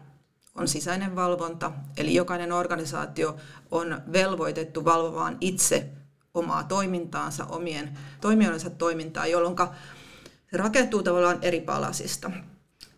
on 0.55 0.69
sisäinen 0.69 1.17
valvonta, 1.17 1.73
eli 1.97 2.14
jokainen 2.14 2.53
organisaatio 2.53 3.37
on 3.71 4.03
velvoitettu 4.12 4.85
valvomaan 4.85 5.37
itse 5.40 5.88
omaa 6.35 6.62
toimintaansa, 6.64 7.45
omien 7.45 7.99
toimijoidensa 8.21 8.71
toimintaa, 8.71 9.27
jolloin 9.27 9.57
se 10.51 10.57
rakentuu 10.57 11.03
tavallaan 11.03 11.38
eri 11.43 11.61
palasista. 11.61 12.31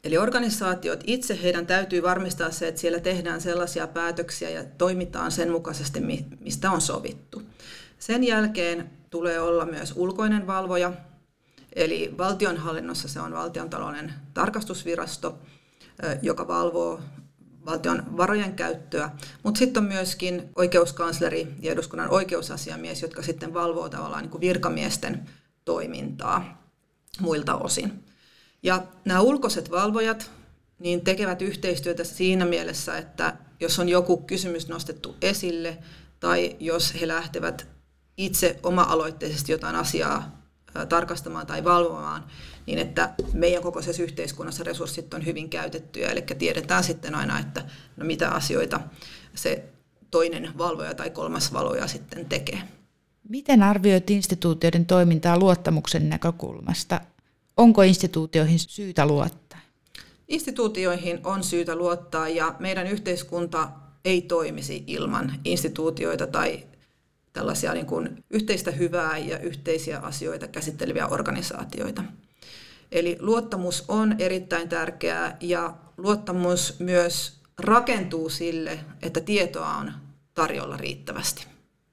Eli 0.04 0.18
organisaatiot 0.18 1.00
itse, 1.06 1.42
heidän 1.42 1.66
täytyy 1.66 2.02
varmistaa 2.02 2.50
se, 2.50 2.68
että 2.68 2.80
siellä 2.80 3.00
tehdään 3.00 3.40
sellaisia 3.40 3.86
päätöksiä 3.86 4.50
ja 4.50 4.64
toimitaan 4.64 5.32
sen 5.32 5.50
mukaisesti, 5.50 6.00
mistä 6.40 6.70
on 6.70 6.80
sovittu. 6.80 7.42
Sen 7.98 8.24
jälkeen 8.24 8.90
tulee 9.10 9.40
olla 9.40 9.64
myös 9.64 9.92
ulkoinen 9.96 10.46
valvoja, 10.46 10.92
eli 11.76 12.14
valtionhallinnossa 12.18 13.08
se 13.08 13.20
on 13.20 13.32
valtiontalouden 13.32 14.14
tarkastusvirasto, 14.34 15.38
joka 16.22 16.48
valvoo 16.48 17.00
valtion 17.66 18.16
varojen 18.16 18.54
käyttöä, 18.54 19.10
mutta 19.42 19.58
sitten 19.58 19.82
on 19.82 19.88
myöskin 19.88 20.48
oikeuskansleri 20.56 21.54
ja 21.62 21.72
eduskunnan 21.72 22.10
oikeusasiamies, 22.10 23.02
jotka 23.02 23.22
sitten 23.22 23.54
valvoo 23.54 23.88
tavallaan 23.88 24.22
niin 24.22 24.30
kuin 24.30 24.40
virkamiesten 24.40 25.28
toimintaa 25.64 26.62
muilta 27.20 27.54
osin. 27.54 28.04
Ja 28.62 28.82
nämä 29.04 29.20
ulkoiset 29.20 29.70
valvojat 29.70 30.30
niin 30.78 31.00
tekevät 31.00 31.42
yhteistyötä 31.42 32.04
siinä 32.04 32.44
mielessä, 32.44 32.98
että 32.98 33.36
jos 33.60 33.78
on 33.78 33.88
joku 33.88 34.16
kysymys 34.16 34.68
nostettu 34.68 35.16
esille 35.22 35.78
tai 36.20 36.56
jos 36.60 36.94
he 37.00 37.08
lähtevät 37.08 37.66
itse 38.16 38.60
oma-aloitteisesti 38.62 39.52
jotain 39.52 39.76
asiaa 39.76 40.45
tarkastamaan 40.86 41.46
tai 41.46 41.64
valvomaan, 41.64 42.24
niin 42.66 42.78
että 42.78 43.14
meidän 43.32 43.62
kokoisessa 43.62 44.02
yhteiskunnassa 44.02 44.64
resurssit 44.64 45.14
on 45.14 45.26
hyvin 45.26 45.50
käytettyjä, 45.50 46.08
eli 46.08 46.22
tiedetään 46.22 46.84
sitten 46.84 47.14
aina, 47.14 47.38
että 47.38 47.64
no 47.96 48.06
mitä 48.06 48.30
asioita 48.30 48.80
se 49.34 49.64
toinen 50.10 50.50
valvoja 50.58 50.94
tai 50.94 51.10
kolmas 51.10 51.52
valvoja 51.52 51.86
sitten 51.86 52.26
tekee. 52.26 52.62
Miten 53.28 53.62
arvioit 53.62 54.10
instituutioiden 54.10 54.86
toimintaa 54.86 55.38
luottamuksen 55.38 56.08
näkökulmasta? 56.08 57.00
Onko 57.56 57.82
instituutioihin 57.82 58.58
syytä 58.58 59.06
luottaa? 59.06 59.60
Instituutioihin 60.28 61.20
on 61.24 61.44
syytä 61.44 61.76
luottaa 61.76 62.28
ja 62.28 62.54
meidän 62.58 62.86
yhteiskunta 62.86 63.68
ei 64.04 64.22
toimisi 64.22 64.84
ilman 64.86 65.32
instituutioita 65.44 66.26
tai 66.26 66.66
tällaisia 67.36 67.74
niin 67.74 67.86
kuin 67.86 68.24
yhteistä 68.30 68.70
hyvää 68.70 69.18
ja 69.18 69.38
yhteisiä 69.38 69.98
asioita 69.98 70.48
käsitteleviä 70.48 71.06
organisaatioita. 71.06 72.04
Eli 72.92 73.16
luottamus 73.20 73.84
on 73.88 74.14
erittäin 74.18 74.68
tärkeää 74.68 75.36
ja 75.40 75.74
luottamus 75.96 76.80
myös 76.80 77.40
rakentuu 77.58 78.28
sille, 78.28 78.78
että 79.02 79.20
tietoa 79.20 79.76
on 79.76 79.92
tarjolla 80.34 80.76
riittävästi. 80.76 81.46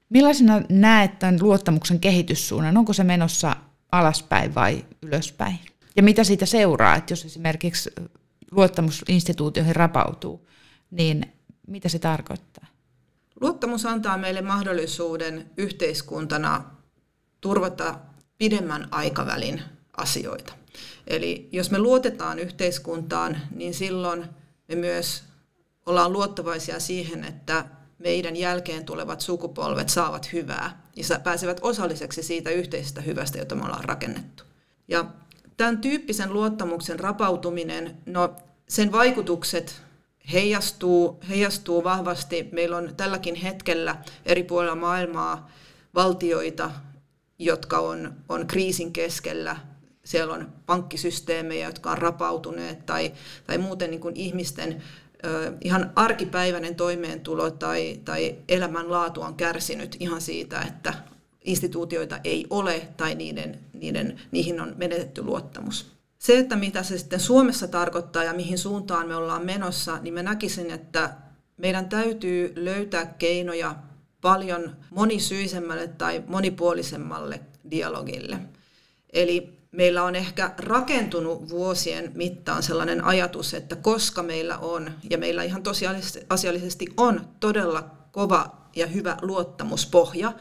Millaisena 0.08 0.62
näet 0.68 1.18
tämän 1.18 1.38
luottamuksen 1.42 2.00
kehityssuunnan? 2.00 2.76
Onko 2.76 2.92
se 2.92 3.04
menossa 3.04 3.56
alaspäin 3.92 4.54
vai 4.54 4.84
ylöspäin? 5.02 5.58
Ja 5.96 6.02
mitä 6.02 6.24
siitä 6.24 6.46
seuraa, 6.46 6.96
että 6.96 7.12
jos 7.12 7.24
esimerkiksi 7.24 7.90
luottamus 8.50 9.04
instituutioihin 9.08 9.76
rapautuu, 9.76 10.48
niin 10.90 11.32
mitä 11.66 11.88
se 11.88 11.98
tarkoittaa? 11.98 12.73
Luottamus 13.44 13.86
antaa 13.86 14.18
meille 14.18 14.42
mahdollisuuden 14.42 15.50
yhteiskuntana 15.56 16.64
turvata 17.40 17.98
pidemmän 18.38 18.88
aikavälin 18.90 19.62
asioita. 19.96 20.52
Eli 21.06 21.48
jos 21.52 21.70
me 21.70 21.78
luotetaan 21.78 22.38
yhteiskuntaan, 22.38 23.36
niin 23.50 23.74
silloin 23.74 24.24
me 24.68 24.74
myös 24.74 25.22
ollaan 25.86 26.12
luottavaisia 26.12 26.80
siihen, 26.80 27.24
että 27.24 27.64
meidän 27.98 28.36
jälkeen 28.36 28.84
tulevat 28.84 29.20
sukupolvet 29.20 29.88
saavat 29.88 30.32
hyvää 30.32 30.82
ja 30.96 31.18
pääsevät 31.18 31.58
osalliseksi 31.62 32.22
siitä 32.22 32.50
yhteisestä 32.50 33.00
hyvästä, 33.00 33.38
jota 33.38 33.54
me 33.54 33.64
ollaan 33.64 33.84
rakennettu. 33.84 34.44
Ja 34.88 35.04
tämän 35.56 35.78
tyyppisen 35.78 36.32
luottamuksen 36.32 37.00
rapautuminen, 37.00 37.96
no 38.06 38.36
sen 38.68 38.92
vaikutukset 38.92 39.83
heijastuu, 40.32 41.20
heijastuu 41.28 41.84
vahvasti. 41.84 42.48
Meillä 42.52 42.76
on 42.76 42.94
tälläkin 42.96 43.34
hetkellä 43.34 43.96
eri 44.26 44.42
puolilla 44.42 44.74
maailmaa 44.74 45.50
valtioita, 45.94 46.70
jotka 47.38 47.78
on, 47.78 48.14
on 48.28 48.46
kriisin 48.46 48.92
keskellä. 48.92 49.56
Siellä 50.04 50.34
on 50.34 50.52
pankkisysteemejä, 50.66 51.66
jotka 51.66 51.90
on 51.90 51.98
rapautuneet 51.98 52.86
tai, 52.86 53.12
tai 53.46 53.58
muuten 53.58 53.90
niin 53.90 54.00
kuin 54.00 54.16
ihmisten 54.16 54.82
ihan 55.60 55.92
arkipäiväinen 55.96 56.74
toimeentulo 56.74 57.50
tai, 57.50 58.00
tai 58.04 58.36
elämänlaatu 58.48 59.22
on 59.22 59.34
kärsinyt 59.34 59.96
ihan 60.00 60.20
siitä, 60.20 60.60
että 60.60 60.94
instituutioita 61.44 62.20
ei 62.24 62.46
ole 62.50 62.88
tai 62.96 63.14
niiden, 63.14 63.60
niiden, 63.72 64.20
niihin 64.30 64.60
on 64.60 64.74
menetetty 64.76 65.22
luottamus. 65.22 65.93
Se, 66.24 66.38
että 66.38 66.56
mitä 66.56 66.82
se 66.82 66.98
sitten 66.98 67.20
Suomessa 67.20 67.68
tarkoittaa 67.68 68.24
ja 68.24 68.32
mihin 68.32 68.58
suuntaan 68.58 69.08
me 69.08 69.16
ollaan 69.16 69.46
menossa, 69.46 69.98
niin 69.98 70.14
mä 70.14 70.22
näkisin, 70.22 70.70
että 70.70 71.16
meidän 71.56 71.88
täytyy 71.88 72.52
löytää 72.56 73.06
keinoja 73.06 73.74
paljon 74.20 74.76
monisyisemmälle 74.90 75.88
tai 75.88 76.22
monipuolisemmalle 76.26 77.40
dialogille. 77.70 78.38
Eli 79.12 79.58
meillä 79.72 80.02
on 80.04 80.16
ehkä 80.16 80.54
rakentunut 80.58 81.48
vuosien 81.48 82.12
mittaan 82.14 82.62
sellainen 82.62 83.04
ajatus, 83.04 83.54
että 83.54 83.76
koska 83.76 84.22
meillä 84.22 84.58
on, 84.58 84.90
ja 85.10 85.18
meillä 85.18 85.42
ihan 85.42 85.62
tosiasiallisesti 85.62 86.86
on 86.96 87.28
todella 87.40 87.90
kova 88.12 88.56
ja 88.76 88.86
hyvä 88.86 89.16
luottamuspohja, 89.22 90.32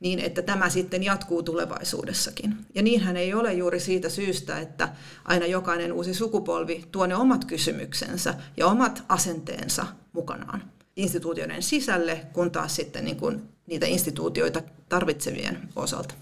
niin 0.00 0.18
että 0.18 0.42
tämä 0.42 0.70
sitten 0.70 1.02
jatkuu 1.02 1.42
tulevaisuudessakin. 1.42 2.56
Ja 2.74 2.82
niinhän 2.82 3.16
ei 3.16 3.34
ole 3.34 3.52
juuri 3.52 3.80
siitä 3.80 4.08
syystä, 4.08 4.60
että 4.60 4.88
aina 5.24 5.46
jokainen 5.46 5.92
uusi 5.92 6.14
sukupolvi 6.14 6.84
tuo 6.92 7.06
ne 7.06 7.16
omat 7.16 7.44
kysymyksensä 7.44 8.34
ja 8.56 8.66
omat 8.66 9.04
asenteensa 9.08 9.86
mukanaan 10.12 10.62
instituutioiden 10.96 11.62
sisälle, 11.62 12.26
kun 12.32 12.50
taas 12.50 12.76
sitten 12.76 13.04
niin 13.04 13.16
kuin 13.16 13.42
niitä 13.66 13.86
instituutioita 13.86 14.62
tarvitsevien 14.88 15.68
osalta. 15.76 16.14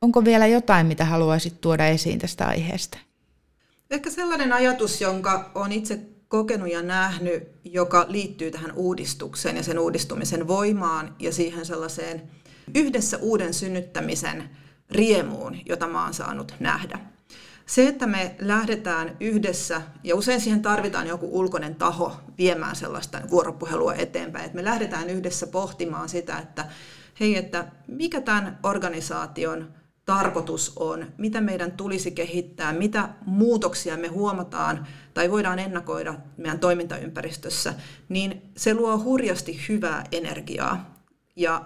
Onko 0.00 0.24
vielä 0.24 0.46
jotain, 0.46 0.86
mitä 0.86 1.04
haluaisit 1.04 1.60
tuoda 1.60 1.86
esiin 1.86 2.18
tästä 2.18 2.46
aiheesta? 2.46 2.98
Ehkä 3.90 4.10
sellainen 4.10 4.52
ajatus, 4.52 5.00
jonka 5.00 5.50
olen 5.54 5.72
itse 5.72 6.00
kokenut 6.28 6.72
ja 6.72 6.82
nähnyt, 6.82 7.48
joka 7.64 8.06
liittyy 8.08 8.50
tähän 8.50 8.72
uudistukseen 8.72 9.56
ja 9.56 9.62
sen 9.62 9.78
uudistumisen 9.78 10.48
voimaan 10.48 11.16
ja 11.18 11.32
siihen 11.32 11.66
sellaiseen 11.66 12.22
yhdessä 12.74 13.18
uuden 13.18 13.54
synnyttämisen 13.54 14.50
riemuun, 14.90 15.56
jota 15.66 15.86
mä 15.86 16.04
oon 16.04 16.14
saanut 16.14 16.54
nähdä. 16.60 16.98
Se, 17.66 17.88
että 17.88 18.06
me 18.06 18.34
lähdetään 18.38 19.16
yhdessä, 19.20 19.82
ja 20.04 20.16
usein 20.16 20.40
siihen 20.40 20.62
tarvitaan 20.62 21.06
joku 21.06 21.38
ulkoinen 21.38 21.74
taho 21.74 22.20
viemään 22.38 22.76
sellaista 22.76 23.20
vuoropuhelua 23.30 23.94
eteenpäin, 23.94 24.44
että 24.44 24.56
me 24.56 24.64
lähdetään 24.64 25.10
yhdessä 25.10 25.46
pohtimaan 25.46 26.08
sitä, 26.08 26.38
että 26.38 26.64
hei, 27.20 27.36
että 27.36 27.68
mikä 27.86 28.20
tämän 28.20 28.58
organisaation 28.62 29.72
tarkoitus 30.04 30.72
on, 30.76 31.06
mitä 31.18 31.40
meidän 31.40 31.72
tulisi 31.72 32.10
kehittää, 32.10 32.72
mitä 32.72 33.08
muutoksia 33.26 33.96
me 33.96 34.08
huomataan 34.08 34.86
tai 35.14 35.30
voidaan 35.30 35.58
ennakoida 35.58 36.14
meidän 36.36 36.58
toimintaympäristössä, 36.58 37.74
niin 38.08 38.42
se 38.56 38.74
luo 38.74 38.98
hurjasti 38.98 39.60
hyvää 39.68 40.04
energiaa. 40.12 40.94
Ja 41.36 41.64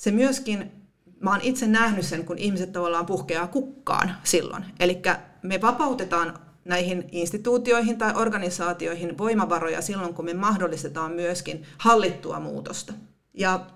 se 0.00 0.10
myöskin, 0.10 0.72
mä 1.20 1.30
oon 1.30 1.40
itse 1.42 1.66
nähnyt 1.66 2.06
sen, 2.06 2.24
kun 2.24 2.38
ihmiset 2.38 2.72
tavallaan 2.72 3.06
puhkeaa 3.06 3.46
kukkaan 3.46 4.16
silloin. 4.24 4.64
Eli 4.78 5.02
me 5.42 5.60
vapautetaan 5.60 6.38
näihin 6.64 7.08
instituutioihin 7.12 7.98
tai 7.98 8.12
organisaatioihin 8.14 9.18
voimavaroja 9.18 9.82
silloin, 9.82 10.14
kun 10.14 10.24
me 10.24 10.34
mahdollistetaan 10.34 11.12
myöskin 11.12 11.62
hallittua 11.78 12.40
muutosta. 12.40 12.92
Ja 13.34 13.66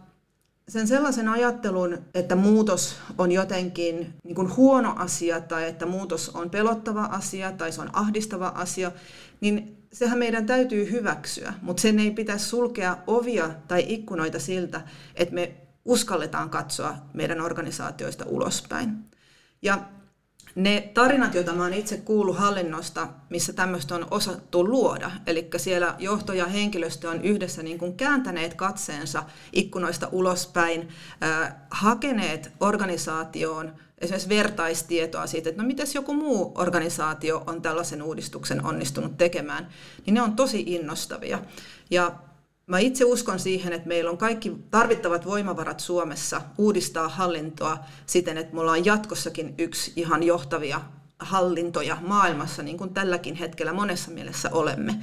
sen 0.69 0.89
sellaisen 0.89 1.29
ajattelun, 1.29 1.99
että 2.15 2.37
muutos 2.37 2.97
on 3.19 3.33
jotenkin 3.33 4.15
niin 4.25 4.35
kuin 4.35 4.57
huono 4.57 4.95
asia 4.97 5.41
tai 5.41 5.69
että 5.69 5.87
muutos 5.87 6.29
on 6.29 6.51
pelottava 6.51 7.05
asia 7.05 7.53
tai 7.53 7.73
se 7.73 7.81
on 7.81 7.91
ahdistava 7.93 8.49
asia, 8.49 8.93
niin 9.41 9.87
sehän 9.93 10.19
meidän 10.19 10.47
täytyy 10.47 10.91
hyväksyä, 10.91 11.55
mutta 11.63 11.81
sen 11.81 11.99
ei 11.99 12.11
pitäisi 12.11 12.45
sulkea 12.45 12.97
ovia 13.07 13.51
tai 13.69 13.85
ikkunoita 13.89 14.39
siltä, 14.39 14.81
että 15.17 15.35
me 15.35 15.64
uskalletaan 15.85 16.51
katsoa 16.51 16.97
meidän 17.13 17.41
organisaatioista 17.41 18.25
ulospäin. 18.29 19.05
Ja 19.63 19.79
ne 20.55 20.91
tarinat, 20.95 21.35
joita 21.35 21.53
olen 21.53 21.75
itse 21.75 21.97
kuullut 21.97 22.39
hallinnosta, 22.39 23.09
missä 23.31 23.53
tämmöistä 23.53 23.95
on 23.95 24.07
osattu 24.11 24.65
luoda, 24.65 25.11
eli 25.27 25.49
siellä 25.57 25.95
johto 25.99 26.33
ja 26.33 26.47
henkilöstö 26.47 27.11
on 27.11 27.23
yhdessä 27.23 27.63
niin 27.63 27.79
kuin 27.79 27.97
kääntäneet 27.97 28.55
katseensa 28.55 29.23
ikkunoista 29.53 30.09
ulospäin, 30.13 30.89
äh, 31.23 31.55
hakeneet 31.71 32.53
organisaatioon 32.61 33.73
esimerkiksi 33.99 34.29
vertaistietoa 34.29 35.27
siitä, 35.27 35.49
että 35.49 35.63
no 35.63 35.67
mites 35.67 35.95
joku 35.95 36.15
muu 36.15 36.53
organisaatio 36.55 37.45
on 37.47 37.63
tällaisen 37.63 38.03
uudistuksen 38.03 38.67
onnistunut 38.67 39.17
tekemään, 39.17 39.69
niin 40.07 40.15
ne 40.15 40.23
on 40.23 40.37
tosi 40.37 40.65
innostavia. 40.67 41.39
Ja 41.91 42.13
Mä 42.67 42.79
itse 42.79 43.05
uskon 43.05 43.39
siihen, 43.39 43.73
että 43.73 43.89
meillä 43.89 44.11
on 44.11 44.19
kaikki 44.19 44.53
tarvittavat 44.71 45.27
voimavarat 45.27 45.81
Suomessa 45.81 46.41
uudistaa 46.59 47.09
hallintoa 47.09 47.79
siten, 48.07 48.39
että 48.39 48.55
me 48.55 48.61
ollaan 48.61 48.85
jatkossakin 48.85 49.55
yksi 49.59 49.93
ihan 49.97 50.23
johtavia 50.23 50.81
hallintoja 51.19 51.97
maailmassa, 52.01 52.63
niin 52.63 52.79
kuin 52.79 52.95
tälläkin 52.95 53.35
hetkellä 53.35 53.73
monessa 53.73 54.11
mielessä 54.11 54.51
olemme. 54.53 55.01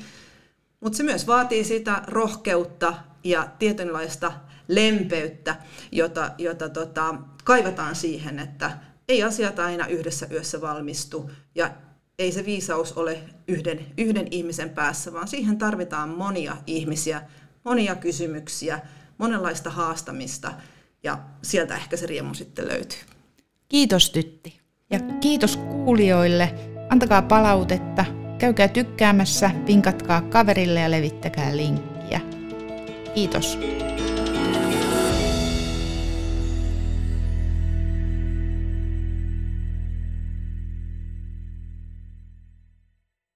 Mutta 0.80 0.98
se 0.98 1.04
myös 1.04 1.28
vaatii 1.28 1.64
sitä 1.64 2.02
rohkeutta 2.08 2.94
ja 3.24 3.48
tietynlaista 3.60 4.32
lempeyttä, 4.68 5.56
jota, 5.92 6.32
jota 6.38 6.70
tota, 6.70 7.16
kaivataan 7.44 7.96
siihen, 7.96 8.40
että 8.40 8.78
ei 9.08 9.24
asiat 9.24 9.60
aina 9.60 9.88
yhdessä 9.88 10.28
yössä 10.32 10.62
valmistu 10.62 11.32
ja 11.56 11.72
ei 12.20 12.32
se 12.32 12.46
viisaus 12.46 12.94
ole 12.94 13.20
yhden, 13.48 13.86
yhden 13.98 14.28
ihmisen 14.32 14.70
päässä, 14.70 15.14
vaan 15.14 15.28
siihen 15.28 15.58
tarvitaan 15.58 16.10
monia 16.10 16.58
ihmisiä, 16.68 17.22
monia 17.64 17.96
kysymyksiä, 17.96 18.80
monenlaista 19.18 19.70
haastamista 19.70 20.54
ja 21.04 21.20
sieltä 21.42 21.76
ehkä 21.76 21.98
se 21.98 22.06
riemu 22.06 22.34
sitten 22.34 22.68
löytyy. 22.68 23.00
Kiitos 23.70 24.10
Tytti 24.10 24.60
ja 24.90 25.00
kiitos 25.00 25.58
kuulijoille. 25.58 26.54
Antakaa 26.90 27.22
palautetta, 27.22 28.06
käykää 28.38 28.68
tykkäämässä, 28.68 29.52
vinkatkaa 29.68 30.22
kaverille 30.22 30.80
ja 30.80 30.92
levittäkää 30.92 31.58
linkkiä. 31.58 32.22
Kiitos. 33.16 33.60